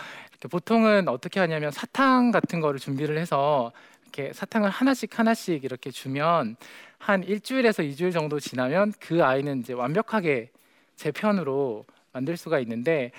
보통은 0.50 1.10
어떻게 1.10 1.40
하냐면 1.42 1.72
사탕 1.72 2.32
같은 2.32 2.62
거를 2.62 2.80
준비를 2.80 3.18
해서 3.18 3.74
이렇게 4.04 4.32
사탕을 4.32 4.70
하나씩 4.70 5.18
하나씩 5.20 5.64
이렇게 5.66 5.92
주면 5.92 6.56
한 6.98 7.24
일주일에서 7.24 7.84
이주일 7.84 8.12
정도 8.12 8.40
지나면 8.40 8.94
그 9.00 9.24
아이는 9.24 9.60
이제 9.60 9.74
완벽하게 9.74 10.50
제 10.96 11.12
편으로 11.12 11.84
만들 12.14 12.38
수가 12.38 12.60
있는데 12.60 13.12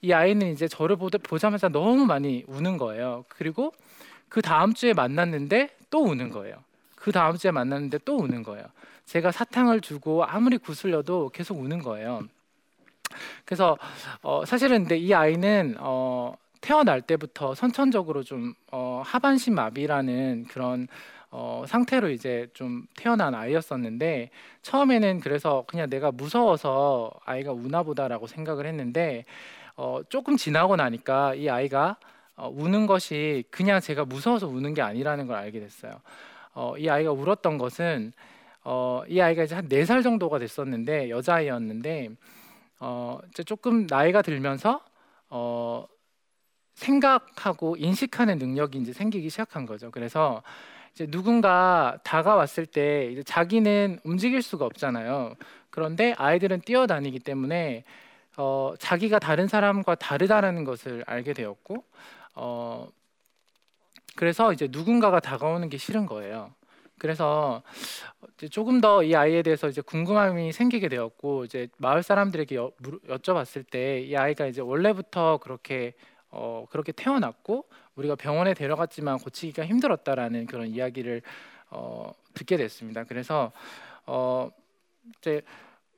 이 0.00 0.12
아이는 0.12 0.52
이제 0.52 0.68
저를 0.68 0.96
보자마자 0.96 1.68
너무 1.68 2.06
많이 2.06 2.44
우는 2.46 2.76
거예요. 2.76 3.24
그리고 3.28 3.72
그 4.28 4.42
다음 4.42 4.74
주에 4.74 4.92
만났는데 4.92 5.70
또 5.90 6.02
우는 6.04 6.30
거예요. 6.30 6.56
그 7.02 7.10
다음 7.10 7.36
주에 7.36 7.50
만났는데 7.50 7.98
또 8.04 8.16
우는 8.16 8.44
거예요. 8.44 8.64
제가 9.06 9.32
사탕을 9.32 9.80
주고 9.80 10.24
아무리 10.24 10.56
구슬려도 10.56 11.30
계속 11.30 11.58
우는 11.58 11.80
거예요. 11.80 12.22
그래서 13.44 13.76
어, 14.22 14.44
사실은 14.46 14.82
근데 14.82 14.98
이 14.98 15.12
아이는 15.12 15.74
어, 15.80 16.32
태어날 16.60 17.00
때부터 17.02 17.56
선천적으로 17.56 18.22
좀 18.22 18.54
어, 18.70 19.02
하반신 19.04 19.52
마비라는 19.56 20.44
그런 20.48 20.86
어, 21.32 21.64
상태로 21.66 22.08
이제 22.10 22.46
좀 22.54 22.86
태어난 22.94 23.34
아이였었는데 23.34 24.30
처음에는 24.62 25.18
그래서 25.18 25.64
그냥 25.66 25.90
내가 25.90 26.12
무서워서 26.12 27.10
아이가 27.24 27.50
우나보다라고 27.50 28.28
생각을 28.28 28.64
했는데 28.64 29.24
어, 29.76 30.02
조금 30.08 30.36
지나고 30.36 30.76
나니까 30.76 31.34
이 31.34 31.48
아이가 31.48 31.96
어, 32.36 32.48
우는 32.48 32.86
것이 32.86 33.42
그냥 33.50 33.80
제가 33.80 34.04
무서워서 34.04 34.46
우는 34.46 34.72
게 34.72 34.82
아니라는 34.82 35.26
걸 35.26 35.36
알게 35.36 35.58
됐어요. 35.58 36.00
어, 36.54 36.76
이 36.78 36.88
아이가 36.88 37.12
울었던 37.12 37.58
것은 37.58 38.12
어, 38.64 39.02
이 39.08 39.20
아이가 39.20 39.44
이제 39.44 39.54
한 39.54 39.68
네 39.68 39.84
살 39.84 40.02
정도가 40.02 40.38
됐었는데 40.38 41.10
여자아이였는데 41.10 42.10
어, 42.80 43.18
이제 43.30 43.42
조금 43.44 43.86
나이가 43.88 44.22
들면서 44.22 44.82
어, 45.30 45.86
생각하고 46.74 47.76
인식하는 47.76 48.38
능력이 48.38 48.78
이제 48.78 48.92
생기기 48.92 49.30
시작한 49.30 49.66
거죠. 49.66 49.90
그래서 49.90 50.42
이제 50.94 51.06
누군가 51.06 51.98
다가왔을 52.04 52.66
때 52.66 53.08
이제 53.12 53.22
자기는 53.22 54.00
움직일 54.04 54.42
수가 54.42 54.64
없잖아요. 54.66 55.34
그런데 55.70 56.14
아이들은 56.18 56.62
뛰어다니기 56.62 57.20
때문에 57.20 57.84
어, 58.36 58.74
자기가 58.78 59.18
다른 59.18 59.48
사람과 59.48 59.94
다르다라는 59.96 60.64
것을 60.64 61.04
알게 61.06 61.34
되었고, 61.34 61.84
어, 62.36 62.88
그래서 64.16 64.52
이제 64.52 64.68
누군가가 64.70 65.20
다가오는 65.20 65.68
게 65.68 65.76
싫은 65.78 66.06
거예요. 66.06 66.52
그래서 66.98 67.62
조금 68.50 68.80
더 68.80 69.02
이 69.02 69.14
아이에 69.16 69.42
대해서 69.42 69.68
이제 69.68 69.80
궁금함이 69.80 70.52
생기게 70.52 70.88
되었고 70.88 71.44
이제 71.44 71.68
마을 71.78 72.02
사람들에게 72.02 72.54
여, 72.56 72.70
여쭤봤을 73.08 73.68
때 73.70 74.04
이 74.06 74.16
아이가 74.16 74.46
이제 74.46 74.60
원래부터 74.60 75.38
그렇게 75.38 75.94
어, 76.30 76.66
그렇게 76.70 76.92
태어났고 76.92 77.66
우리가 77.96 78.14
병원에 78.14 78.54
데려갔지만 78.54 79.18
고치기가 79.18 79.66
힘들었다라는 79.66 80.46
그런 80.46 80.68
이야기를 80.68 81.22
어, 81.70 82.12
듣게 82.34 82.56
됐습니다. 82.56 83.04
그래서 83.04 83.52
어, 84.06 84.50
이제 85.18 85.42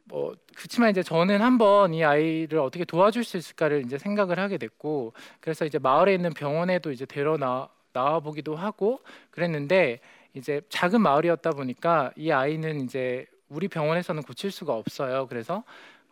뭐 0.05 0.35
그렇지만 0.57 0.91
이제 0.91 1.03
저는 1.03 1.41
한번 1.41 1.93
이 1.95 2.03
아이를 2.05 2.59
어떻게 2.59 2.85
도와줄 2.85 3.25
수 3.25 3.37
있을까를 3.37 3.85
이제 3.85 3.99
생각을 3.99 4.39
하게 4.39 4.59
됐고 4.59 5.13
그래서 5.41 5.65
이제 5.67 5.79
마을에 5.79 6.15
있는 6.15 6.33
병원에도 6.33 6.93
이제 6.93 7.05
데려 7.07 7.37
나 7.37 7.69
나와 7.95 8.21
보기도 8.21 8.55
하고 8.57 9.01
그랬는데 9.31 10.01
이제 10.35 10.61
작은 10.69 11.01
마을이었다 11.01 11.51
보니까 11.53 12.13
이 12.17 12.31
아이는 12.31 12.81
이제 12.81 13.27
우리 13.49 13.69
병원에서는 13.69 14.23
고칠 14.23 14.51
수가 14.51 14.75
없어요. 14.75 15.27
그래서 15.29 15.65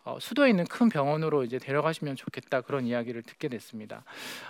어, 0.05 0.17
수도에 0.19 0.49
있는 0.49 0.65
큰 0.65 0.89
병원으로 0.89 1.43
이제 1.43 1.59
데려가시면 1.59 2.15
좋겠다 2.15 2.61
그런 2.61 2.85
이야기를 2.85 3.21
듣게 3.23 3.47
됐습니다. 3.49 4.03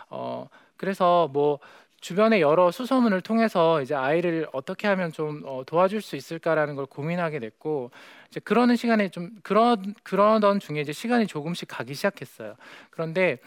어, 0.09 0.47
그래서 0.77 1.27
뭐 1.33 1.59
주변의 2.01 2.41
여러 2.41 2.69
수소문을 2.69 3.21
통해서 3.21 3.81
이제 3.81 3.95
아이를 3.95 4.47
어떻게 4.51 4.87
하면 4.87 5.11
좀 5.11 5.41
어, 5.45 5.63
도와줄 5.65 6.01
수 6.01 6.15
있을까라는 6.15 6.75
걸 6.75 6.85
고민하게 6.85 7.39
됐고 7.39 7.91
이제 8.27 8.39
그러는 8.41 8.75
시간에 8.75 9.09
좀 9.09 9.31
그런 9.41 9.95
그러던 10.03 10.59
중에 10.59 10.81
이제 10.81 10.91
시간이 10.91 11.27
조금씩 11.27 11.67
가기 11.69 11.93
시작했어요. 11.93 12.55
그런데 12.89 13.39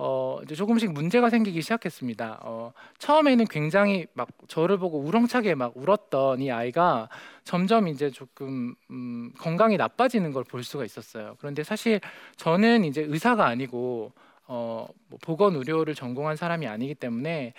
어, 0.00 0.38
이제 0.44 0.54
조금씩 0.54 0.92
문제가 0.92 1.28
생기기 1.28 1.60
시작했습니다. 1.60 2.38
어, 2.44 2.72
처음에는 2.98 3.46
굉장히 3.46 4.06
막 4.14 4.28
저를 4.46 4.78
보고 4.78 5.00
우렁차게 5.00 5.56
막 5.56 5.72
울었던 5.76 6.40
이 6.40 6.52
아이가 6.52 7.08
점점 7.42 7.88
이제 7.88 8.08
조금 8.10 8.76
음, 8.90 9.32
건강이 9.38 9.76
나빠지는 9.76 10.32
걸 10.32 10.44
볼 10.44 10.62
수가 10.62 10.84
있었어요. 10.84 11.34
그런데 11.40 11.64
사실 11.64 12.00
저는 12.36 12.84
이제 12.84 13.02
의사가 13.02 13.46
아니고 13.46 14.12
어, 14.46 14.86
뭐 15.08 15.18
보건 15.20 15.56
의료를 15.56 15.94
전공한 15.96 16.36
사람이 16.36 16.66
아니기 16.68 16.94
때문에 16.94 17.52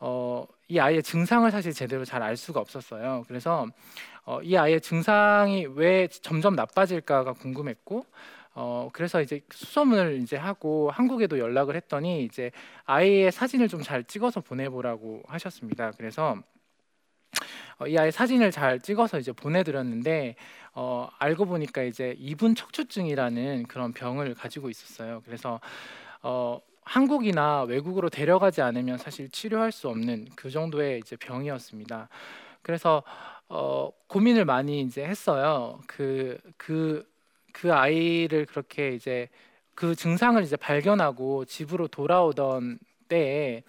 어, 0.00 0.46
이 0.68 0.78
아이의 0.78 1.02
증상을 1.02 1.48
사실 1.50 1.72
제대로 1.74 2.04
잘 2.06 2.22
알 2.22 2.36
수가 2.38 2.58
없었어요. 2.60 3.24
그래서 3.28 3.66
어, 4.24 4.40
이 4.42 4.56
아이의 4.56 4.80
증상이 4.80 5.66
왜 5.74 6.08
점점 6.08 6.54
나빠질까가 6.56 7.34
궁금했고 7.34 8.06
어 8.54 8.90
그래서 8.92 9.22
이제 9.22 9.40
수소문을 9.50 10.20
이제 10.22 10.36
하고 10.36 10.90
한국에도 10.90 11.38
연락을 11.38 11.76
했더니 11.76 12.24
이제 12.24 12.50
아이의 12.84 13.32
사진을 13.32 13.68
좀 13.68 13.82
잘 13.82 14.04
찍어서 14.04 14.40
보내보라고 14.40 15.22
하셨습니다. 15.28 15.92
그래서 15.92 16.36
어, 17.78 17.86
이 17.86 17.96
아이 17.98 18.12
사진을 18.12 18.50
잘 18.50 18.80
찍어서 18.80 19.18
이제 19.18 19.32
보내드렸는데 19.32 20.36
어, 20.74 21.08
알고 21.18 21.46
보니까 21.46 21.82
이제 21.82 22.14
이분 22.18 22.54
척추증이라는 22.54 23.64
그런 23.64 23.92
병을 23.92 24.34
가지고 24.34 24.70
있었어요. 24.70 25.22
그래서 25.24 25.60
어, 26.22 26.60
한국이나 26.82 27.62
외국으로 27.64 28.08
데려가지 28.10 28.62
않으면 28.62 28.98
사실 28.98 29.30
치료할 29.30 29.72
수 29.72 29.88
없는 29.88 30.28
그 30.36 30.50
정도의 30.50 30.98
이제 31.00 31.16
병이었습니다. 31.16 32.08
그래서 32.62 33.02
어, 33.48 33.90
고민을 34.08 34.44
많이 34.44 34.80
이제 34.82 35.04
했어요. 35.04 35.80
그 35.86 36.38
그 36.56 37.11
그그 37.52 37.72
아이를 37.72 38.46
그렇게 38.46 38.90
이제 38.90 39.28
그 39.74 39.94
증상을 39.94 40.42
이제 40.42 40.56
발견하고 40.56 41.44
집으로 41.44 41.88
돌아오던 41.88 42.78
때에 43.08 43.62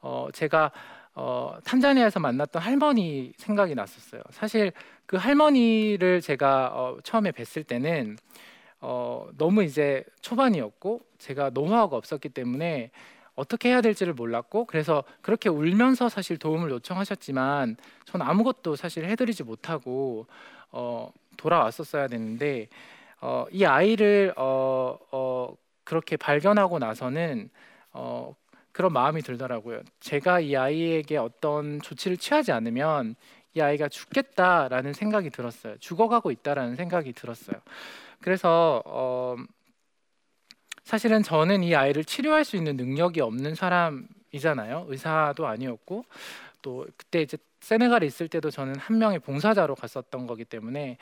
어, 0.00 0.28
제가 0.32 0.70
어, 1.14 1.56
탄자니아에서 1.64 2.20
만났던 2.20 2.60
할머니 2.60 3.32
생각이 3.36 3.74
났었어요. 3.74 4.22
사실 4.30 4.72
그 5.06 5.16
할머니를 5.16 6.20
제가 6.20 6.72
어, 6.74 6.98
처음에 7.02 7.30
뵀을 7.30 7.66
때는 7.66 8.16
어, 8.80 9.28
너무 9.38 9.62
이제 9.62 10.04
초반이었고 10.20 11.00
제가 11.18 11.50
노하우가 11.50 11.96
없었기 11.96 12.30
때문에 12.30 12.90
어떻게 13.34 13.70
해야 13.70 13.80
될지를 13.80 14.12
몰랐고 14.12 14.66
그래서 14.66 15.04
그렇게 15.22 15.48
울면서 15.48 16.08
사실 16.08 16.36
도움을 16.36 16.70
요청하셨지만 16.70 17.76
전 18.04 18.22
아무것도 18.22 18.76
사실 18.76 19.04
해드리지 19.06 19.44
못하고 19.44 20.26
어, 20.70 21.10
돌아왔었어야 21.36 22.08
되는데 22.08 22.68
어, 23.26 23.46
이 23.50 23.64
아이를 23.64 24.34
어, 24.36 24.98
어, 25.10 25.56
그렇게 25.82 26.18
발견하고 26.18 26.78
나서는 26.78 27.48
어, 27.94 28.36
그런 28.70 28.92
마음이 28.92 29.22
들더라고요. 29.22 29.80
제가 30.00 30.40
이 30.40 30.54
아이에게 30.54 31.16
어떤 31.16 31.80
조치를 31.80 32.18
취하지 32.18 32.52
않으면 32.52 33.14
이 33.54 33.62
아이가 33.62 33.88
죽겠다라는 33.88 34.92
생각이 34.92 35.30
들었어요. 35.30 35.78
죽어가고 35.78 36.32
있다라는 36.32 36.76
생각이 36.76 37.14
들었어요. 37.14 37.56
그래서 38.20 38.82
어, 38.84 39.36
사실은 40.82 41.22
저는 41.22 41.62
이 41.62 41.74
아이를 41.74 42.04
치료할 42.04 42.44
수 42.44 42.56
있는 42.56 42.76
능력이 42.76 43.22
없는 43.22 43.54
사람이잖아요. 43.54 44.84
의사도 44.88 45.46
아니었고 45.46 46.04
또 46.60 46.86
그때 46.98 47.22
이제 47.22 47.38
세네갈에 47.60 48.04
있을 48.04 48.28
때도 48.28 48.50
저는 48.50 48.76
한 48.76 48.98
명의 48.98 49.18
봉사자로 49.18 49.76
갔었던 49.76 50.26
거기 50.26 50.44
때문에 50.44 50.98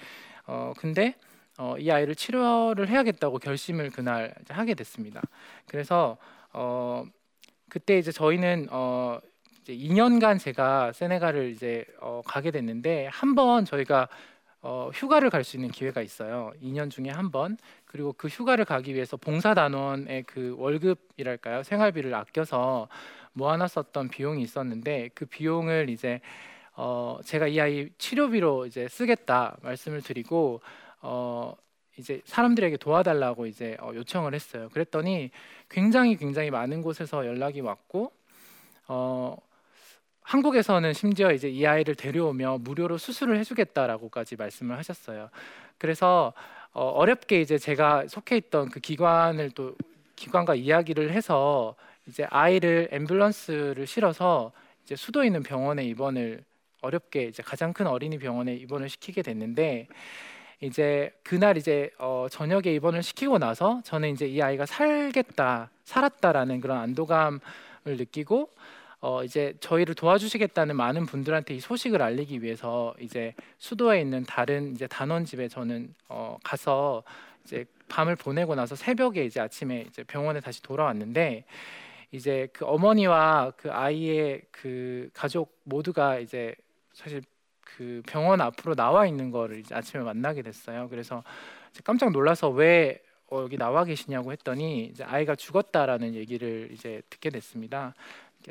어 0.46 0.72
근데 0.76 1.16
어, 1.58 1.76
이 1.78 1.90
아이를 1.90 2.14
치료를 2.14 2.88
해야겠다고 2.88 3.38
결심을 3.38 3.90
그날 3.90 4.34
하게 4.48 4.74
됐습니다. 4.74 5.20
그래서 5.66 6.16
어, 6.52 7.04
그때 7.70 7.98
이제 7.98 8.12
저희는 8.12 8.68
어 8.70 9.18
이제 9.62 9.74
2년간 9.74 10.38
제가 10.38 10.92
세네갈을 10.92 11.50
이제 11.50 11.84
어 12.00 12.22
가게 12.24 12.50
됐는데 12.50 13.08
한 13.12 13.34
번 13.34 13.64
저희가 13.64 14.08
어 14.62 14.90
휴가를 14.94 15.30
갈 15.30 15.44
수 15.44 15.56
있는 15.56 15.70
기회가 15.70 16.02
있어요. 16.02 16.52
2년 16.62 16.90
중에 16.90 17.10
한 17.10 17.30
번. 17.32 17.56
그리고 17.86 18.12
그 18.14 18.28
휴가를 18.28 18.64
가기 18.64 18.94
위해서 18.94 19.16
봉사단원의 19.16 20.24
그 20.24 20.54
월급이랄까요? 20.58 21.62
생활비를 21.64 22.14
아껴서 22.14 22.88
모아놨었던 23.34 24.08
비용이 24.10 24.42
있었는데 24.42 25.10
그 25.14 25.26
비용을 25.26 25.90
이제 25.90 26.20
어 26.76 27.18
제가 27.24 27.48
이 27.48 27.60
아이 27.60 27.90
치료비로 27.98 28.66
이제 28.66 28.88
쓰겠다 28.88 29.56
말씀을 29.62 30.02
드리고 30.02 30.60
어 31.02 31.54
이제 31.98 32.22
사람들에게 32.24 32.78
도와달라고 32.78 33.46
이제 33.46 33.76
어 33.80 33.92
요청을 33.94 34.34
했어요. 34.34 34.68
그랬더니 34.72 35.30
굉장히 35.68 36.16
굉장히 36.16 36.50
많은 36.50 36.82
곳에서 36.82 37.26
연락이 37.26 37.60
왔고 37.60 38.12
어 38.88 39.36
한국에서는 40.22 40.92
심지어 40.92 41.32
이제 41.32 41.48
이 41.48 41.66
아이를 41.66 41.94
데려오며 41.94 42.58
무료로 42.58 42.96
수술을 42.98 43.38
해주겠다라고까지 43.38 44.36
말씀을 44.36 44.78
하셨어요. 44.78 45.28
그래서 45.78 46.32
어, 46.72 46.84
어렵게 46.84 47.40
이제 47.40 47.58
제가 47.58 48.06
속해 48.08 48.36
있던 48.36 48.70
그 48.70 48.80
기관을 48.80 49.50
또 49.50 49.74
기관과 50.16 50.54
이야기를 50.54 51.12
해서 51.12 51.74
이제 52.06 52.24
아이를 52.30 52.88
앰뷸런스를 52.92 53.86
실어서 53.86 54.52
이제 54.84 54.96
수도 54.96 55.24
있는 55.24 55.42
병원에 55.42 55.84
입원을 55.84 56.44
어렵게 56.80 57.24
이제 57.24 57.42
가장 57.42 57.72
큰 57.72 57.86
어린이 57.86 58.18
병원에 58.18 58.54
입원을 58.54 58.88
시키게 58.88 59.22
됐는데 59.22 59.88
이제 60.62 61.12
그날 61.24 61.56
이제 61.56 61.90
어, 61.98 62.28
저녁에 62.30 62.72
입원을 62.74 63.02
시키고 63.02 63.38
나서 63.38 63.82
저는 63.84 64.10
이제 64.10 64.26
이 64.26 64.40
아이가 64.40 64.64
살겠다 64.64 65.70
살았다라는 65.82 66.60
그런 66.60 66.78
안도감을 66.78 67.40
느끼고 67.84 68.48
어, 69.00 69.24
이제 69.24 69.54
저희를 69.58 69.96
도와주시겠다는 69.96 70.76
많은 70.76 71.06
분들한테 71.06 71.54
이 71.54 71.60
소식을 71.60 72.00
알리기 72.00 72.42
위해서 72.44 72.94
이제 73.00 73.34
수도에 73.58 74.00
있는 74.00 74.22
다른 74.22 74.70
이제 74.70 74.86
단원 74.86 75.24
집에 75.24 75.48
저는 75.48 75.92
어, 76.08 76.38
가서 76.44 77.02
이제 77.42 77.64
밤을 77.88 78.14
보내고 78.14 78.54
나서 78.54 78.76
새벽에 78.76 79.24
이제 79.24 79.40
아침에 79.40 79.86
이제 79.88 80.04
병원에 80.04 80.38
다시 80.38 80.62
돌아왔는데 80.62 81.44
이제 82.12 82.46
그 82.52 82.64
어머니와 82.64 83.52
그 83.56 83.72
아이의 83.72 84.42
그 84.52 85.10
가족 85.12 85.58
모두가 85.64 86.20
이제 86.20 86.54
사실 86.92 87.20
그 87.76 88.02
병원 88.06 88.40
앞으로 88.40 88.74
나와 88.74 89.06
있는 89.06 89.30
거를 89.30 89.62
아침에 89.70 90.02
만나게 90.02 90.42
됐어요. 90.42 90.88
그래서 90.88 91.22
깜짝 91.84 92.12
놀라서 92.12 92.50
왜 92.50 93.02
어, 93.30 93.40
여기 93.42 93.56
나와 93.56 93.84
계시냐고 93.84 94.32
했더니 94.32 94.84
이제 94.84 95.04
아이가 95.04 95.34
죽었다라는 95.34 96.14
얘기를 96.14 96.68
이제 96.70 97.00
듣게 97.08 97.30
됐습니다. 97.30 97.94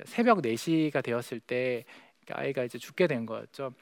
새벽 0.05 0.41
4시가 0.41 1.03
되었을 1.03 1.39
때 1.39 1.85
아이가 2.31 2.63
이제 2.63 2.77
죽게 2.77 3.07
된 3.07 3.25
거였죠. 3.25 3.73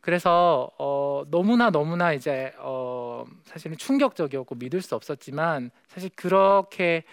그래서 0.00 0.70
어, 0.78 1.24
너무나 1.30 1.70
너무나 1.70 2.12
이제 2.12 2.52
어, 2.58 3.24
사실은 3.44 3.76
충격적이었고 3.76 4.54
믿을 4.54 4.80
수 4.80 4.94
없었지만 4.94 5.70
사실 5.88 6.10
그렇게 6.14 7.04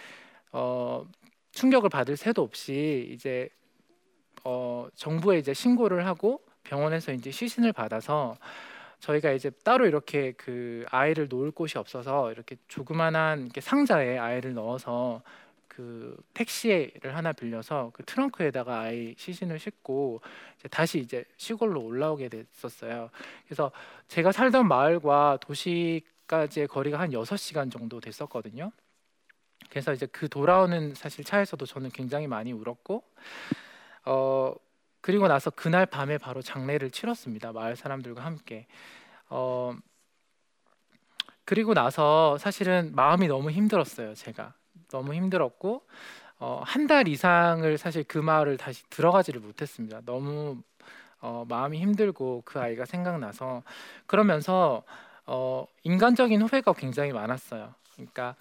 어, 0.51 1.05
충격을 1.51 1.89
받을 1.89 2.15
새도 2.15 2.43
없이 2.43 3.09
이제 3.11 3.49
어, 4.43 4.87
정부에 4.95 5.39
이제 5.39 5.53
신고를 5.53 6.05
하고 6.05 6.46
병원에서 6.67 7.13
이제 7.13 7.31
시신을 7.31 7.73
받아서 7.73 8.37
저희가 8.99 9.31
이제 9.31 9.49
따로 9.63 9.85
이렇게 9.85 10.33
그 10.33 10.85
아이를 10.89 11.27
놓을 11.29 11.51
곳이 11.51 11.77
없어서 11.77 12.31
이렇게 12.31 12.57
조그만한 12.67 13.43
이렇게 13.43 13.61
상자에 13.61 14.17
아이를 14.17 14.53
넣어서 14.53 15.21
그 15.67 16.17
택시를 16.33 17.15
하나 17.15 17.31
빌려서 17.31 17.91
그 17.93 18.03
트렁크에다가 18.03 18.79
아이 18.79 19.13
시신을 19.17 19.59
싣고 19.59 20.21
이제 20.57 20.67
다시 20.67 20.99
이제 20.99 21.23
시골로 21.37 21.81
올라오게 21.81 22.29
됐었어요. 22.29 23.11
그래서 23.45 23.71
제가 24.07 24.31
살던 24.31 24.67
마을과 24.67 25.37
도시까지의 25.41 26.67
거리가 26.67 26.99
한 26.99 27.11
6시간 27.11 27.71
정도 27.71 27.99
됐었거든요. 27.99 28.71
그래서 29.69 29.93
이제 29.93 30.07
그 30.07 30.27
돌아오는 30.27 30.95
사실 30.95 31.23
차에서도 31.23 31.63
저는 31.65 31.91
굉장히 31.91 32.25
많이 32.25 32.51
울었고 32.51 33.03
어 34.05 34.55
그리고 35.07 35.29
나서 35.29 35.49
그날 35.49 35.85
밤에 35.85 36.17
바로 36.17 36.41
장례를 36.41 36.91
치렀습니다. 36.91 37.53
마을 37.53 37.77
사람들과 37.77 38.25
함께. 38.25 38.67
어 39.29 39.73
그리고 41.45 41.73
나서 41.73 42.37
사실은 42.37 42.91
마음이 42.93 43.29
너무 43.29 43.49
힘들었어요. 43.51 44.15
제가 44.15 44.53
너무 44.91 45.13
힘들었고 45.13 45.87
어, 46.39 46.61
한 46.65 46.87
달 46.87 47.07
이상을 47.07 47.77
사실 47.77 48.03
그 48.03 48.17
마을을 48.17 48.57
다시 48.57 48.83
들어가지를 48.89 49.39
못했습니다. 49.39 50.01
너무 50.05 50.61
어, 51.21 51.45
마음이 51.47 51.79
힘들고 51.79 52.41
그 52.43 52.59
아이가 52.59 52.83
생각나서 52.83 53.63
그러면서 54.07 54.83
어, 55.25 55.65
인간적인 55.83 56.41
후회가 56.41 56.73
굉장히 56.73 57.13
많았어요. 57.13 57.73
그러니까 57.93 58.35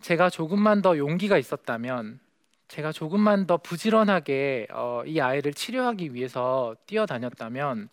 제가 0.00 0.30
조금만 0.30 0.80
더 0.80 0.96
용기가 0.96 1.36
있었다면 1.36 2.20
제가 2.70 2.92
조금만 2.92 3.46
더 3.48 3.56
부지런하게 3.56 4.68
어, 4.70 5.02
이 5.04 5.18
아이를 5.18 5.52
치료하기 5.52 6.14
위해서 6.14 6.76
뛰어다녔다면 6.86 7.88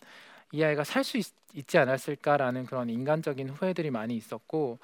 이 0.51 0.63
아이가 0.63 0.83
살 0.83 1.03
수 1.03 1.17
있지 1.55 1.77
않았을까라는 1.79 2.67
그런 2.67 2.87
인간적인 2.87 3.49
후회들이 3.49 3.89
많이 3.89 4.15
있었고 4.15 4.77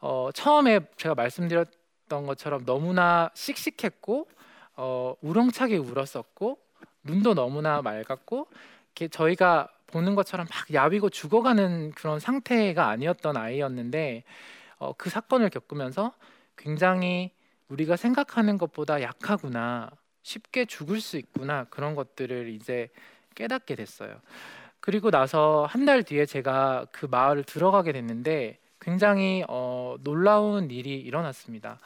어, 0.00 0.28
처음에 0.34 0.80
제가 0.98 1.14
말씀드렸던 1.14 2.26
것처럼 2.26 2.66
너무나 2.66 3.30
씩씩했고 3.32 4.28
어, 4.76 5.14
우렁차게 5.22 5.78
울었었고 5.78 6.58
눈도 7.04 7.32
너무나 7.32 7.80
맑았고 7.80 8.48
저희가 9.10 9.68
보는 9.86 10.14
것처럼 10.14 10.46
막 10.50 10.74
야위고 10.74 11.08
죽어가는 11.08 11.92
그런 11.92 12.20
상태가 12.20 12.88
아니었던 12.88 13.38
아이였는데 13.38 14.24
어, 14.78 14.92
그 14.98 15.08
사건을 15.08 15.48
겪으면서 15.48 16.12
굉장히 16.58 17.30
우리가 17.72 17.96
생각하는 17.96 18.58
것보다 18.58 19.00
약하구나 19.02 19.90
쉽게 20.22 20.66
죽을 20.66 21.00
수 21.00 21.16
있구나 21.16 21.64
그런 21.64 21.94
것들을 21.94 22.48
이제 22.50 22.90
깨닫게 23.34 23.74
됐어요. 23.76 24.20
그리고 24.80 25.10
나서 25.10 25.66
한 25.68 25.86
달 25.86 26.02
뒤에 26.02 26.26
제가 26.26 26.86
그 26.92 27.06
마을을 27.06 27.44
들어가게 27.44 27.92
됐는데 27.92 28.58
굉장히 28.80 29.44
어, 29.48 29.96
놀라운 30.02 30.70
일이 30.70 30.98
일어났습니다. 31.00 31.78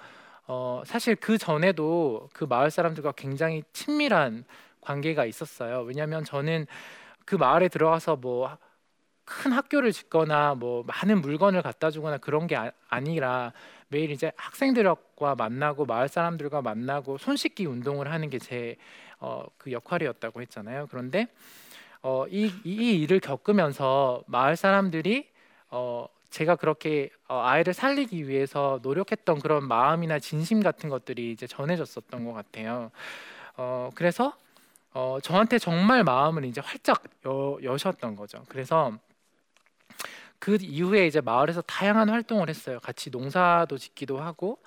어, 0.49 0.83
사실 0.87 1.15
그 1.17 1.39
전에도 1.39 2.29
그 2.33 2.45
마을 2.45 2.71
사람들과 2.71 3.13
굉장히 3.13 3.63
친밀한 3.73 4.45
관계가 4.81 5.25
있었어요. 5.27 5.83
왜냐하면 5.83 6.25
저는 6.25 6.67
그 7.25 7.37
마을에 7.37 7.69
들어가서 7.69 8.17
뭐 8.17 8.59
큰 9.27 9.53
학교를 9.53 9.93
짓거나 9.93 10.55
뭐 10.55 10.85
많은 10.87 11.21
물건을 11.21 11.63
갖다 11.63 11.91
주거나 11.91 12.19
그런 12.19 12.47
게 12.47 12.57
아, 12.57 12.71
아니라 12.89 13.53
매일 13.89 14.11
이제 14.11 14.33
학생들과 14.37 14.97
만나고 15.25 15.87
마을 15.87 16.09
사람들과 16.09 16.63
만나고 16.63 17.19
손 17.19 17.37
씻기 17.37 17.67
운동을 17.67 18.11
하는 18.11 18.29
게제 18.29 18.77
어, 19.19 19.45
그 19.57 19.73
역할이었다고 19.73 20.43
했잖아요. 20.43 20.89
그런데 20.91 21.29
어, 22.03 22.27
이, 22.29 22.53
이 22.65 23.01
일을 23.03 23.21
겪으면서 23.21 24.23
마을 24.27 24.57
사람들이 24.57 25.29
어, 25.71 26.07
제가 26.31 26.57
그렇게 26.57 27.11
어, 27.29 27.41
아이를 27.41 27.73
살리기 27.73 28.29
위해서 28.29 28.79
노력했던 28.83 29.41
그런 29.41 29.67
마음이나 29.67 30.19
진심 30.19 30.63
같은 30.63 30.89
것들이 30.91 31.33
이제 31.33 31.47
전해졌었던 31.47 32.25
것 32.25 32.33
같아요. 32.33 32.91
어, 33.57 33.91
그래서 33.95 34.37
어, 34.93 35.19
저한테 35.23 35.59
정말 35.59 36.05
마음을 36.05 36.45
이제 36.45 36.61
활짝 36.61 37.03
여, 37.27 37.59
여셨던 37.63 38.17
거죠. 38.17 38.45
그래서 38.49 38.93
그 40.39 40.59
이후에 40.61 41.07
이제 41.07 41.21
마을에서 41.21 41.63
다양한 41.63 42.09
활동을 42.09 42.49
했어요. 42.49 42.79
같이 42.81 43.11
농사도 43.11 43.79
짓기도 43.79 44.19
하고 44.19 44.59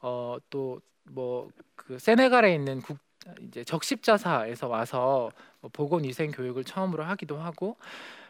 어, 0.00 0.36
또뭐 0.50 1.48
그 1.76 1.98
세네갈에 1.98 2.54
있는 2.54 2.80
국 2.82 2.98
이제 3.48 3.64
적십자사에서 3.64 4.68
와서 4.68 5.30
뭐 5.60 5.70
보건 5.72 6.04
위생 6.04 6.30
교육을 6.30 6.64
처음으로 6.64 7.04
하기도 7.04 7.38
하고 7.38 7.76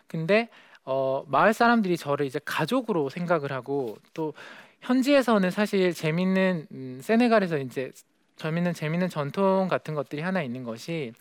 근데 0.07 0.49
어, 0.85 1.25
마을 1.29 1.53
사람들이 1.55 1.97
저를 1.97 2.27
이제 2.27 2.41
가족으로 2.45 3.09
생각을 3.09 3.53
하고 3.53 3.97
또 4.13 4.35
현지에서는 4.83 5.51
사실 5.51 5.95
재밌는 5.95 6.67
음, 6.73 7.01
세네갈에서 7.03 7.59
이제 7.59 7.91
재밌는 8.37 8.75
재밌는 8.75 9.09
전통 9.09 9.69
같은 9.69 9.95
것들이 9.95 10.23
하나 10.23 10.43
있는 10.43 10.65
것이 10.65 11.13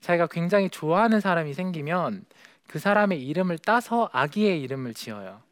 자기가 0.00 0.28
굉장히 0.28 0.68
좋아하는 0.70 1.20
사람이 1.20 1.54
생기면 1.54 2.24
그 2.68 2.78
사람의 2.78 3.24
이름을 3.26 3.58
따서 3.58 4.10
아기의 4.12 4.60
이름을 4.62 4.94
지어요. 4.94 5.42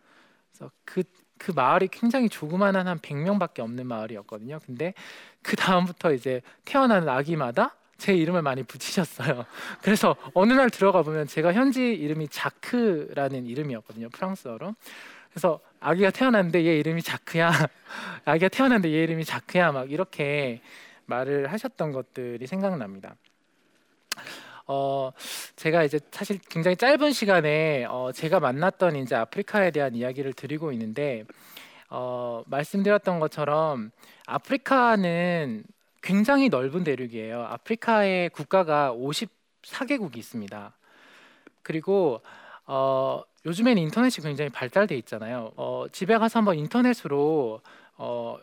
그래서 0.53 0.73
그, 0.85 1.03
그 1.45 1.53
마을이 1.53 1.89
굉장히 1.89 2.31
조그만한 2.31 2.89
한 2.89 2.99
100명밖에 2.99 3.61
없는 3.61 3.87
마을이었거든요. 3.87 4.61
근데 4.65 4.95
그 5.43 5.57
다음부터 5.57 6.15
이제 6.15 6.41
태어나는 6.65 7.07
아기마다 7.07 7.77
제 7.99 8.15
이름을 8.15 8.41
많이 8.41 8.63
붙이셨어요. 8.63 9.45
그래서 9.83 10.17
어느 10.33 10.55
날 10.55 10.71
들어가 10.71 11.03
보면 11.03 11.27
제가 11.27 11.53
현지 11.53 11.93
이름이 11.93 12.29
자크라는 12.29 13.45
이름이었거든요. 13.45 14.09
프랑스어로. 14.09 14.75
그래서 15.31 15.61
아기가 15.81 16.11
태어났는데 16.11 16.65
얘 16.65 16.79
이름이 16.79 17.03
자크야. 17.03 17.53
아기가 18.25 18.49
태어났는데 18.49 18.97
얘 18.97 19.03
이름이 19.03 19.27
자크야. 19.27 19.73
막 19.73 19.93
이렇게 19.93 20.63
말을 21.05 21.53
하셨던 21.53 21.93
것들이 21.93 22.47
생각납니다. 22.47 23.17
어 24.67 25.13
제가 25.57 25.85
이제 25.85 26.01
사실 26.11 26.39
굉장히 26.49 26.77
짧은 26.77 27.13
시간에 27.13 27.85
어 27.89 28.11
제가 28.13 28.41
만났던 28.41 28.97
이제 28.97 29.15
아프리카에 29.15 29.71
대한 29.71 29.95
이야기를 29.95 30.33
드리고 30.33 30.73
있는데 30.73 31.25
어 31.91 32.43
말씀드렸던 32.47 33.21
것처럼 33.21 33.91
아프리카는 34.27 35.65
굉장히 36.03 36.49
넓은 36.49 36.85
대륙이에요. 36.85 37.43
아프리카의 37.43 38.31
국가가 38.31 38.93
54개국이 38.93 40.17
있습니다. 40.17 40.77
그리고 41.63 42.21
어 42.67 43.23
요즘에는 43.47 43.83
인터넷이 43.83 44.23
굉장히 44.23 44.51
발달돼 44.51 44.97
있잖아요. 44.99 45.53
어 45.57 45.87
집에 45.93 46.17
가서 46.17 46.39
한번 46.39 46.59
인터넷으로 46.59 47.61
어 47.97 48.39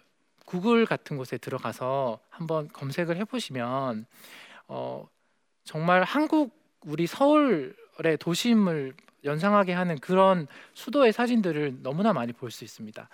구글 0.46 0.86
같은 0.86 1.18
곳에 1.18 1.38
들어가서 1.38 2.20
한번 2.30 2.68
검색을 2.74 3.18
해보시면 3.18 4.06
어 4.68 5.08
정말 5.64 6.04
한국 6.04 6.52
우리 6.86 7.08
서울의 7.08 8.18
도심을 8.20 8.94
연상하게 9.24 9.74
하는 9.74 10.00
그런 10.00 10.48
수도의 10.74 11.14
사진들을 11.14 11.84
너무나 11.84 12.12
많이 12.12 12.34
볼 12.34 12.50
수 12.50 12.64
있습니다. 12.64 13.08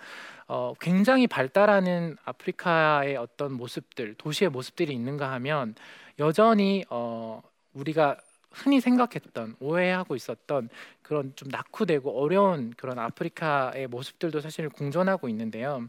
어, 0.48 0.72
굉장히 0.80 1.26
발달하는 1.26 2.16
아프리카의 2.24 3.16
어떤 3.16 3.52
모습들, 3.52 4.14
도시의 4.14 4.50
모습들이 4.50 4.94
있는가 4.94 5.30
하면 5.32 5.74
여전히 6.18 6.84
어, 6.88 7.42
우리가 7.74 8.16
흔히 8.50 8.80
생각했던 8.80 9.56
오해하고 9.60 10.16
있었던 10.16 10.70
그런 11.02 11.32
좀 11.36 11.48
낙후되고 11.50 12.22
어려운 12.22 12.72
그런 12.76 12.98
아프리카의 12.98 13.86
모습들도 13.88 14.40
사실 14.40 14.70
공존하고 14.70 15.28
있는데요. 15.28 15.86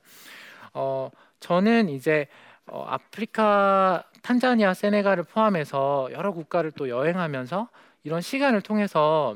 어, 0.73 1.09
저는 1.39 1.87
이제 1.87 2.27
어, 2.71 2.85
아프리카 2.87 4.03
탄자니아, 4.21 4.73
세네갈을 4.73 5.23
포함해서 5.23 6.09
여러 6.11 6.31
국가를 6.31 6.71
또 6.71 6.87
여행하면서 6.87 7.67
이런 8.03 8.21
시간을 8.21 8.61
통해서 8.61 9.35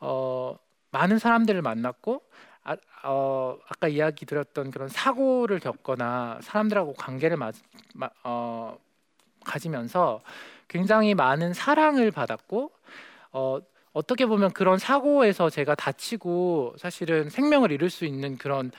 어, 0.00 0.56
많은 0.90 1.18
사람들을 1.18 1.60
만났고 1.60 2.22
아, 2.64 2.76
어, 3.04 3.58
아까 3.68 3.88
이야기 3.88 4.24
드렸던 4.24 4.70
그런 4.70 4.88
사고를 4.88 5.60
겪거나 5.60 6.38
사람들하고 6.42 6.94
관계를 6.94 7.36
마, 7.36 7.52
마, 7.94 8.08
어, 8.24 8.78
가지면서 9.44 10.22
굉장히 10.68 11.14
많은 11.14 11.52
사랑을 11.52 12.10
받았고 12.10 12.70
어, 13.32 13.58
어떻게 13.92 14.24
보면 14.24 14.52
그런 14.52 14.78
사고에서 14.78 15.50
제가 15.50 15.74
다치고 15.74 16.76
사실은 16.78 17.28
생명을 17.28 17.70
잃을 17.72 17.90
수 17.90 18.06
있는 18.06 18.38
그런 18.38 18.72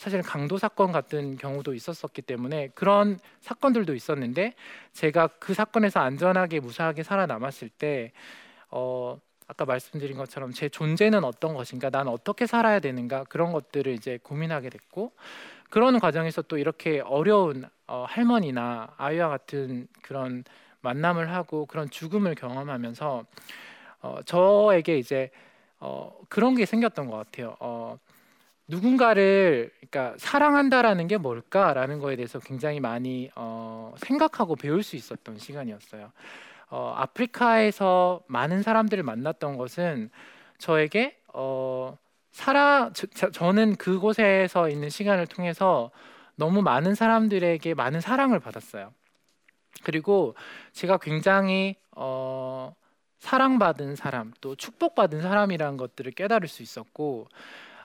사실 0.00 0.22
강도 0.22 0.56
사건 0.56 0.92
같은 0.92 1.36
경우도 1.36 1.74
있었었기 1.74 2.22
때문에 2.22 2.68
그런 2.68 3.18
사건들도 3.40 3.94
있었는데 3.94 4.54
제가 4.94 5.26
그 5.38 5.52
사건에서 5.52 6.00
안전하게 6.00 6.60
무사하게 6.60 7.02
살아남았을 7.02 7.68
때 7.68 8.12
어, 8.70 9.20
아까 9.46 9.66
말씀드린 9.66 10.16
것처럼 10.16 10.52
제 10.52 10.70
존재는 10.70 11.22
어떤 11.22 11.52
것인가, 11.52 11.90
난 11.90 12.08
어떻게 12.08 12.46
살아야 12.46 12.80
되는가 12.80 13.24
그런 13.24 13.52
것들을 13.52 13.92
이제 13.92 14.18
고민하게 14.22 14.70
됐고 14.70 15.12
그런 15.68 16.00
과정에서 16.00 16.40
또 16.40 16.56
이렇게 16.56 17.00
어려운 17.00 17.66
어, 17.86 18.06
할머니나 18.08 18.94
아이와 18.96 19.28
같은 19.28 19.86
그런 20.00 20.44
만남을 20.80 21.30
하고 21.30 21.66
그런 21.66 21.90
죽음을 21.90 22.34
경험하면서 22.36 23.24
어, 24.00 24.18
저에게 24.24 24.96
이제 24.96 25.28
어, 25.78 26.18
그런 26.30 26.54
게 26.54 26.64
생겼던 26.64 27.06
것 27.06 27.18
같아요. 27.18 27.54
어, 27.60 27.98
누군가를 28.70 29.72
그러니까 29.90 30.16
사랑한다라는 30.18 31.08
게 31.08 31.16
뭘까라는 31.16 31.98
거에 31.98 32.16
대해서 32.16 32.38
굉장히 32.38 32.78
많이 32.78 33.28
어, 33.34 33.92
생각하고 33.98 34.54
배울 34.54 34.82
수 34.82 34.96
있었던 34.96 35.38
시간이었어요. 35.38 36.12
어, 36.70 36.94
아프리카에서 36.96 38.22
많은 38.28 38.62
사람들을 38.62 39.02
만났던 39.02 39.56
것은 39.56 40.10
저에게 40.58 41.18
어, 41.34 41.98
사랑 42.30 42.92
저, 42.94 43.30
저는 43.30 43.74
그곳에서 43.74 44.68
있는 44.68 44.88
시간을 44.88 45.26
통해서 45.26 45.90
너무 46.36 46.62
많은 46.62 46.94
사람들에게 46.94 47.74
많은 47.74 48.00
사랑을 48.00 48.38
받았어요. 48.38 48.92
그리고 49.82 50.36
제가 50.72 50.98
굉장히 50.98 51.74
어, 51.90 52.74
사랑받은 53.18 53.96
사람 53.96 54.32
또 54.40 54.54
축복받은 54.54 55.22
사람이라는 55.22 55.76
것들을 55.76 56.12
깨달을 56.12 56.46
수 56.46 56.62
있었고 56.62 57.28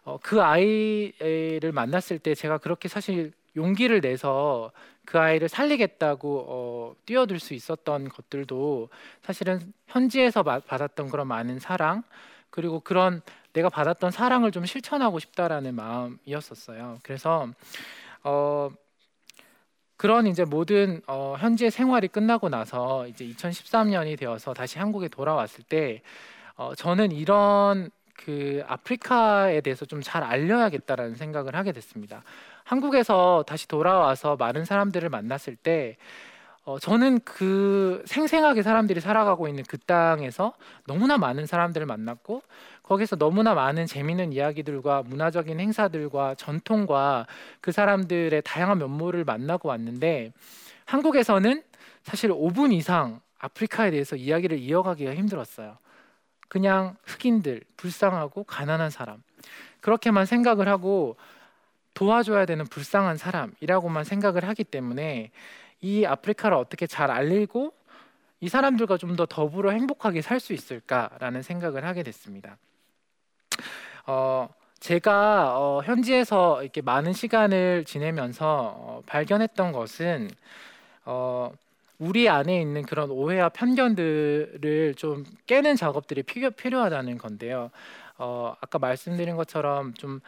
어, 0.05 0.19
그 0.21 0.41
아이를 0.41 1.71
만났을 1.73 2.19
때 2.19 2.35
제가 2.35 2.59
그렇게 2.59 2.87
사실 2.87 3.33
용기를 3.55 4.01
내서 4.01 4.71
그 5.03 5.19
아이를 5.19 5.49
살리겠다고 5.49 6.45
어, 6.47 6.95
뛰어들 7.05 7.39
수 7.39 7.55
있었던 7.55 8.09
것들도 8.09 8.89
사실은 9.23 9.73
현지에서 9.87 10.43
마, 10.43 10.59
받았던 10.59 11.09
그런 11.09 11.27
많은 11.27 11.59
사랑 11.59 12.03
그리고 12.51 12.79
그런 12.79 13.21
내가 13.53 13.69
받았던 13.69 14.11
사랑을 14.11 14.51
좀 14.51 14.65
실천하고 14.65 15.17
싶다라는 15.17 15.73
마음이었었어요. 15.75 16.99
그래서 17.01 17.47
어, 18.23 18.69
그런 19.97 20.27
이제 20.27 20.45
모든 20.45 21.01
어, 21.07 21.35
현지의 21.39 21.71
생활이 21.71 22.09
끝나고 22.09 22.49
나서 22.49 23.07
이제 23.07 23.25
2013년이 23.25 24.19
되어서 24.19 24.53
다시 24.53 24.77
한국에 24.77 25.07
돌아왔을 25.07 25.63
때 25.63 26.03
어, 26.57 26.75
저는 26.75 27.11
이런 27.11 27.89
그 28.17 28.63
아프리카에 28.67 29.61
대해서 29.61 29.85
좀 29.85 30.01
잘 30.01 30.23
알려야겠다라는 30.23 31.15
생각을 31.15 31.55
하게 31.55 31.71
됐습니다. 31.71 32.23
한국에서 32.63 33.43
다시 33.47 33.67
돌아와서 33.67 34.35
많은 34.35 34.65
사람들을 34.65 35.09
만났을 35.09 35.55
때 35.55 35.97
어, 36.63 36.79
저는 36.79 37.19
그 37.23 38.03
생생하게 38.07 38.63
사람들이 38.63 38.99
살아가고 38.99 39.47
있는 39.47 39.63
그 39.67 39.77
땅에서 39.77 40.53
너무나 40.87 41.17
많은 41.17 41.45
사람들을 41.45 41.85
만났고 41.85 42.41
거기서 42.83 43.17
너무나 43.17 43.53
많은 43.53 43.85
재미있는 43.85 44.33
이야기들과 44.33 45.03
문화적인 45.03 45.59
행사들과 45.59 46.35
전통과 46.35 47.27
그 47.61 47.71
사람들의 47.71 48.41
다양한 48.43 48.79
면모를 48.79 49.25
만나고 49.25 49.69
왔는데 49.69 50.33
한국에서는 50.85 51.61
사실 52.03 52.31
5분 52.31 52.73
이상 52.73 53.21
아프리카에 53.39 53.91
대해서 53.91 54.15
이야기를 54.15 54.57
이어가기가 54.57 55.13
힘들었어요. 55.15 55.77
그냥 56.47 56.95
흑인들, 57.05 57.61
불쌍하고 57.77 58.43
가난한 58.43 58.89
사람 58.89 59.23
그렇게만 59.81 60.25
생각을 60.25 60.67
하고 60.67 61.15
도와줘야 61.93 62.45
되는 62.45 62.65
불쌍한 62.65 63.17
사람이라고만 63.17 64.03
생각을 64.03 64.47
하기 64.49 64.63
때문에 64.65 65.31
이 65.81 66.05
아프리카를 66.05 66.57
어떻게 66.57 66.87
잘 66.87 67.11
알리고 67.11 67.73
이 68.41 68.49
사람들과 68.49 68.97
좀 68.97 69.15
더 69.15 69.25
더불어 69.25 69.71
행복하게 69.71 70.21
살 70.21 70.39
수 70.39 70.53
있을까라는 70.53 71.41
생각을 71.41 71.85
하게 71.85 72.03
됐습니다. 72.03 72.57
어, 74.07 74.49
제가 74.79 75.57
어, 75.57 75.81
현지에서 75.83 76.61
이렇게 76.61 76.81
많은 76.81 77.13
시간을 77.13 77.85
지내면서 77.85 78.73
어, 78.77 79.01
발견했던 79.05 79.71
것은 79.71 80.29
어, 81.05 81.51
우리 81.97 82.27
안에 82.29 82.59
있는 82.59 82.83
그런 82.83 83.09
오해와 83.09 83.49
편견들을 83.49 84.95
좀 84.95 85.23
깨는 85.47 85.75
작업들이 85.75 86.23
필요, 86.23 86.51
필요하다는 86.51 87.17
건데요. 87.17 87.71
어, 88.17 88.55
아까 88.61 88.79
말씀드린 88.79 89.35
것처럼 89.35 89.93
좀 89.93 90.19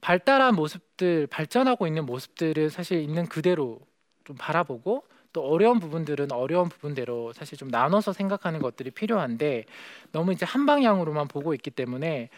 발달한 0.00 0.54
모습들, 0.54 1.26
발전하고 1.26 1.86
있는 1.86 2.06
모습들을 2.06 2.70
사실 2.70 3.00
있는 3.00 3.26
그대로 3.26 3.80
좀 4.24 4.36
바라보고 4.38 5.04
또 5.32 5.42
어려운 5.42 5.80
부분들은 5.80 6.32
어려운 6.32 6.68
부분대로 6.68 7.32
사실 7.32 7.58
좀 7.58 7.68
나눠서 7.68 8.12
생각하는 8.12 8.60
것들이 8.60 8.90
필요한데 8.90 9.64
너무 10.12 10.32
이제 10.32 10.46
한 10.46 10.64
방향으로만 10.64 11.28
보고 11.28 11.54
있기 11.54 11.70
때문에 11.70 12.30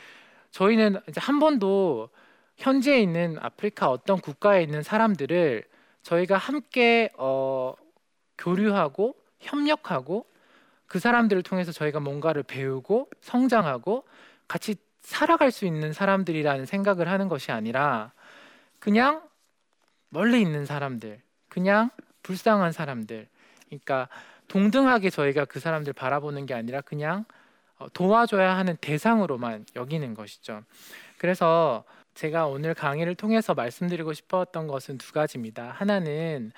저희는 0.51 0.96
이제 1.09 1.20
한 1.20 1.38
번도 1.38 2.09
현지에 2.57 3.01
있는 3.01 3.37
아프리카 3.40 3.88
어떤 3.88 4.18
국가에 4.20 4.62
있는 4.62 4.83
사람들을 4.83 5.62
저희가 6.03 6.37
함께 6.37 7.11
어, 7.18 7.74
교류하고 8.38 9.14
협력하고 9.40 10.27
그 10.87 10.98
사람들을 10.98 11.42
통해서 11.42 11.70
저희가 11.70 12.01
뭔가를 12.01 12.42
배우고 12.42 13.11
성장하고 13.20 14.05
같이 14.46 14.77
살아갈 15.01 15.51
수 15.51 15.66
있는 15.66 15.92
사람들이라는 15.92 16.66
생각을 16.66 17.09
하는 17.09 17.29
것이 17.29 17.53
아니라 17.53 18.12
그냥 18.79 19.22
멀리 20.11 20.40
있는 20.40 20.64
사람들, 20.64 21.20
그냥 21.48 21.90
불쌍한 22.22 22.72
사람들. 22.72 23.29
그러니까 23.66 24.09
동등하게 24.48 25.11
저희가 25.11 25.44
그 25.44 25.61
사람들 25.61 25.92
바라보는 25.92 26.46
게 26.46 26.55
아니라 26.55 26.81
그냥 26.81 27.24
어, 27.79 27.87
도와줘야 27.92 28.57
하는 28.57 28.77
대상으로만 28.81 29.66
여기는 29.77 30.14
것이죠. 30.14 30.62
그래서 31.18 31.85
제가 32.14 32.46
오늘 32.46 32.74
강의를 32.74 33.14
통해서 33.14 33.55
말씀드리고 33.55 34.12
싶었던 34.12 34.66
것은 34.66 34.98
두 34.98 35.12
가지입니다. 35.12 35.70
하나는 35.70 36.53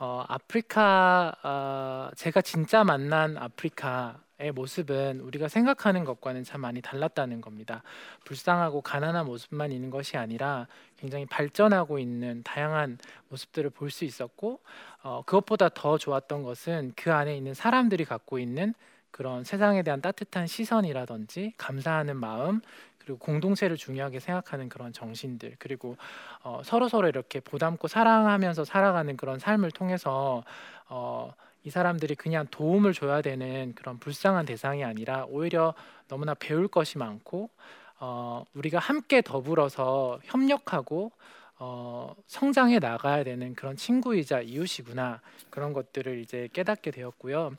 어, 0.00 0.24
아프리카 0.28 1.34
어, 1.42 2.10
제가 2.16 2.40
진짜 2.40 2.84
만난 2.84 3.36
아프리카 3.36 4.18
아프리카의 4.40 4.52
모습은 4.52 5.20
우리가 5.20 5.48
생각하는 5.48 6.04
것과는 6.04 6.42
참 6.42 6.62
많이 6.62 6.80
달랐다는 6.80 7.42
겁니다. 7.42 7.82
불쌍하고 8.24 8.80
가난한 8.80 9.26
모습만 9.26 9.70
있는 9.70 9.90
것이 9.90 10.16
아니라 10.16 10.66
굉장히 10.96 11.26
발전하고 11.26 11.98
있는 11.98 12.42
다양한 12.42 12.98
모습들을 13.28 13.70
볼 13.70 13.90
수 13.90 14.04
있었고 14.04 14.60
어, 15.02 15.22
그것보다 15.26 15.68
더 15.68 15.98
좋았던 15.98 16.42
것은 16.42 16.92
그 16.96 17.12
안에 17.12 17.36
있는 17.36 17.52
사람들이 17.54 18.04
갖고 18.06 18.38
있는 18.38 18.72
그런 19.10 19.44
세상에 19.44 19.82
대한 19.82 20.00
따뜻한 20.00 20.46
시선이라든지 20.46 21.54
감사하는 21.58 22.16
마음 22.16 22.62
그리고 23.10 23.18
공동체를 23.18 23.76
중요하게 23.76 24.20
생각하는 24.20 24.68
그런 24.68 24.92
정신들 24.92 25.56
그리고 25.58 25.96
어, 26.44 26.62
서로 26.64 26.88
서로 26.88 27.08
이렇게 27.08 27.40
보담고 27.40 27.88
사랑하면서 27.88 28.64
살아가는 28.64 29.16
그런 29.16 29.40
삶을 29.40 29.72
통해서 29.72 30.44
어, 30.88 31.32
이 31.64 31.70
사람들이 31.70 32.14
그냥 32.14 32.46
도움을 32.52 32.92
줘야 32.92 33.20
되는 33.20 33.74
그런 33.74 33.98
불쌍한 33.98 34.46
대상이 34.46 34.84
아니라 34.84 35.24
오히려 35.28 35.74
너무나 36.06 36.34
배울 36.34 36.68
것이 36.68 36.98
많고 36.98 37.50
어, 37.98 38.44
우리가 38.54 38.78
함께 38.78 39.22
더불어서 39.22 40.20
협력하고 40.22 41.10
어, 41.58 42.14
성장해 42.28 42.78
나가야 42.78 43.24
되는 43.24 43.56
그런 43.56 43.74
친구이자 43.74 44.42
이웃이구나 44.42 45.20
그런 45.50 45.72
것들을 45.72 46.20
이제 46.20 46.48
깨닫게 46.52 46.92
되었고요. 46.92 47.56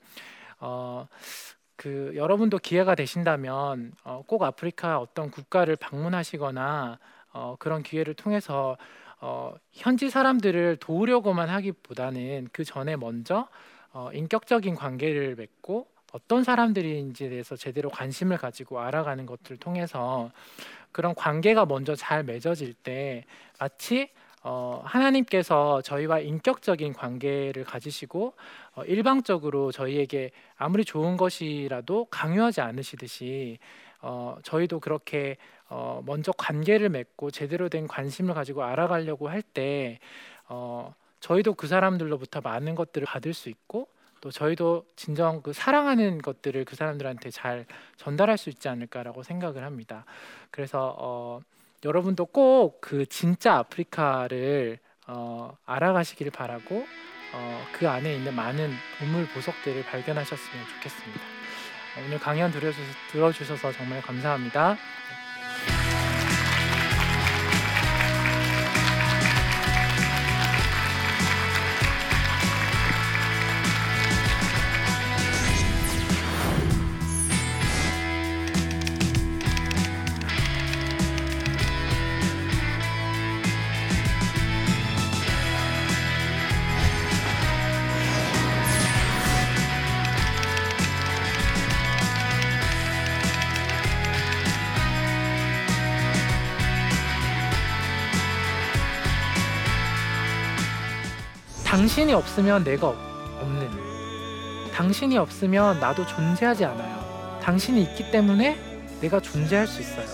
어, 0.61 1.07
그 1.81 2.11
여러분도 2.13 2.59
기회가 2.59 2.93
되신다면 2.93 3.93
어, 4.03 4.23
꼭 4.27 4.43
아프리카 4.43 4.99
어떤 4.99 5.31
국가를 5.31 5.75
방문하시거나 5.77 6.99
어, 7.33 7.55
그런 7.57 7.81
기회를 7.81 8.13
통해서 8.13 8.77
어, 9.19 9.55
현지 9.71 10.11
사람들을 10.11 10.77
도우려고만 10.77 11.49
하기보다는 11.49 12.49
그 12.51 12.63
전에 12.63 12.97
먼저 12.97 13.47
어, 13.93 14.11
인격적인 14.13 14.75
관계를 14.75 15.33
맺고 15.33 15.87
어떤 16.13 16.43
사람들인지에 16.43 17.29
대해서 17.29 17.55
제대로 17.55 17.89
관심을 17.89 18.37
가지고 18.37 18.79
알아가는 18.79 19.25
것들을 19.25 19.57
통해서 19.57 20.29
그런 20.91 21.15
관계가 21.15 21.65
먼저 21.65 21.95
잘 21.95 22.23
맺어질 22.23 22.75
때 22.75 23.25
마치 23.59 24.11
어, 24.43 24.81
하나님께서 24.85 25.81
저희와 25.83 26.19
인격적인 26.19 26.93
관계를 26.93 27.63
가지시고 27.63 28.33
어, 28.73 28.83
일방적으로 28.85 29.71
저희에게 29.71 30.31
아무리 30.57 30.83
좋은 30.83 31.15
것이라도 31.17 32.05
강요하지 32.05 32.61
않으시듯이 32.61 33.59
어, 34.01 34.37
저희도 34.43 34.79
그렇게 34.79 35.37
어, 35.69 36.01
먼저 36.05 36.31
관계를 36.31 36.89
맺고 36.89 37.31
제대로 37.31 37.69
된 37.69 37.87
관심을 37.87 38.33
가지고 38.33 38.63
알아가려고 38.63 39.29
할 39.29 39.41
때 39.53 39.99
어, 40.47 40.93
저희도 41.19 41.53
그 41.53 41.67
사람들로부터 41.67 42.41
많은 42.41 42.73
것들을 42.75 43.05
받을 43.05 43.33
수 43.33 43.49
있고 43.49 43.87
또 44.21 44.31
저희도 44.31 44.85
진정 44.95 45.41
그 45.41 45.53
사랑하는 45.53 46.19
것들을 46.19 46.65
그 46.65 46.75
사람들한테 46.75 47.29
잘 47.31 47.65
전달할 47.97 48.37
수 48.37 48.49
있지 48.49 48.69
않을까라고 48.69 49.23
생각을 49.23 49.63
합니다. 49.63 50.05
그래서 50.51 50.95
어, 50.99 51.41
여러분도 51.83 52.25
꼭 52.27 52.79
그 52.81 53.05
진짜 53.05 53.55
아프리카를 53.55 54.79
어, 55.07 55.57
알아가시길 55.65 56.31
바라고 56.31 56.85
어, 57.33 57.65
그 57.73 57.87
안에 57.89 58.15
있는 58.15 58.35
많은 58.35 58.71
보물 58.99 59.27
보석들을 59.29 59.83
발견하셨으면 59.85 60.67
좋겠습니다. 60.67 61.21
오늘 62.05 62.19
강연 62.19 62.51
들어주셔서, 62.51 63.71
정말 63.73 64.01
감사합니다. 64.01 64.77
당신이 101.81 102.13
없으면 102.13 102.63
내가 102.63 102.89
없는 102.89 103.71
당신이 104.71 105.17
없으면 105.17 105.79
나도 105.79 106.05
존재하지 106.05 106.63
않아요. 106.63 107.39
당신이 107.41 107.81
있기 107.81 108.11
때문에 108.11 108.55
내가 109.01 109.19
존재할 109.19 109.65
수 109.65 109.81
있어요. 109.81 110.05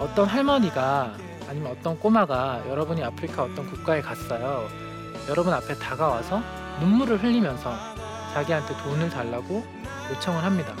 어떤 0.00 0.26
할머니가 0.26 1.14
아니면 1.48 1.76
어떤 1.78 1.96
꼬마가 2.00 2.60
여러분이 2.68 3.04
아프리카 3.04 3.44
어떤 3.44 3.70
국가에 3.70 4.00
갔어요. 4.00 4.68
여러분 5.28 5.54
앞에 5.54 5.76
다가와서 5.78 6.42
눈물을 6.80 7.22
흘리면서 7.22 7.72
자기한테 8.34 8.76
돈을 8.78 9.08
달라고 9.08 9.64
요청을 10.10 10.42
합니다. 10.42 10.74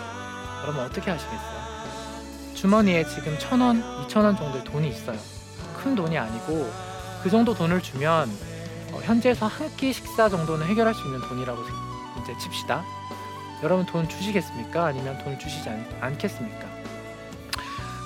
여러분 0.64 0.82
어떻게 0.82 1.08
하시겠어요? 1.08 2.52
주머니에 2.56 3.04
지금 3.04 3.38
천 3.38 3.60
원, 3.60 3.80
이천 4.02 4.24
원 4.24 4.36
정도의 4.36 4.64
돈이 4.64 4.88
있어요. 4.88 5.20
큰 5.76 5.94
돈이 5.94 6.18
아니고 6.18 6.68
그 7.22 7.30
정도 7.30 7.54
돈을 7.54 7.80
주면 7.80 8.28
어, 8.96 9.00
현지에서 9.02 9.46
한 9.46 9.66
끼 9.76 9.92
식사 9.92 10.28
정도는 10.28 10.66
해결할 10.66 10.94
수 10.94 11.04
있는 11.06 11.20
돈이라고 11.20 11.62
이제 12.22 12.36
칩시다. 12.38 12.82
여러분 13.62 13.84
돈 13.86 14.08
주시겠습니까? 14.08 14.86
아니면 14.86 15.18
돈을 15.22 15.38
주시지 15.38 15.68
않, 15.68 15.86
않겠습니까? 16.00 16.66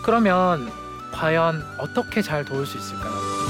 그러면 0.04 0.70
과연 1.12 1.62
어떻게 1.78 2.22
잘 2.22 2.44
도울 2.44 2.66
수 2.66 2.78
있을까요? 2.78 3.49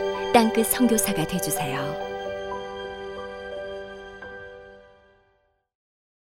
땅끝 0.33 0.67
성교사가 0.67 1.27
되주세요 1.27 2.10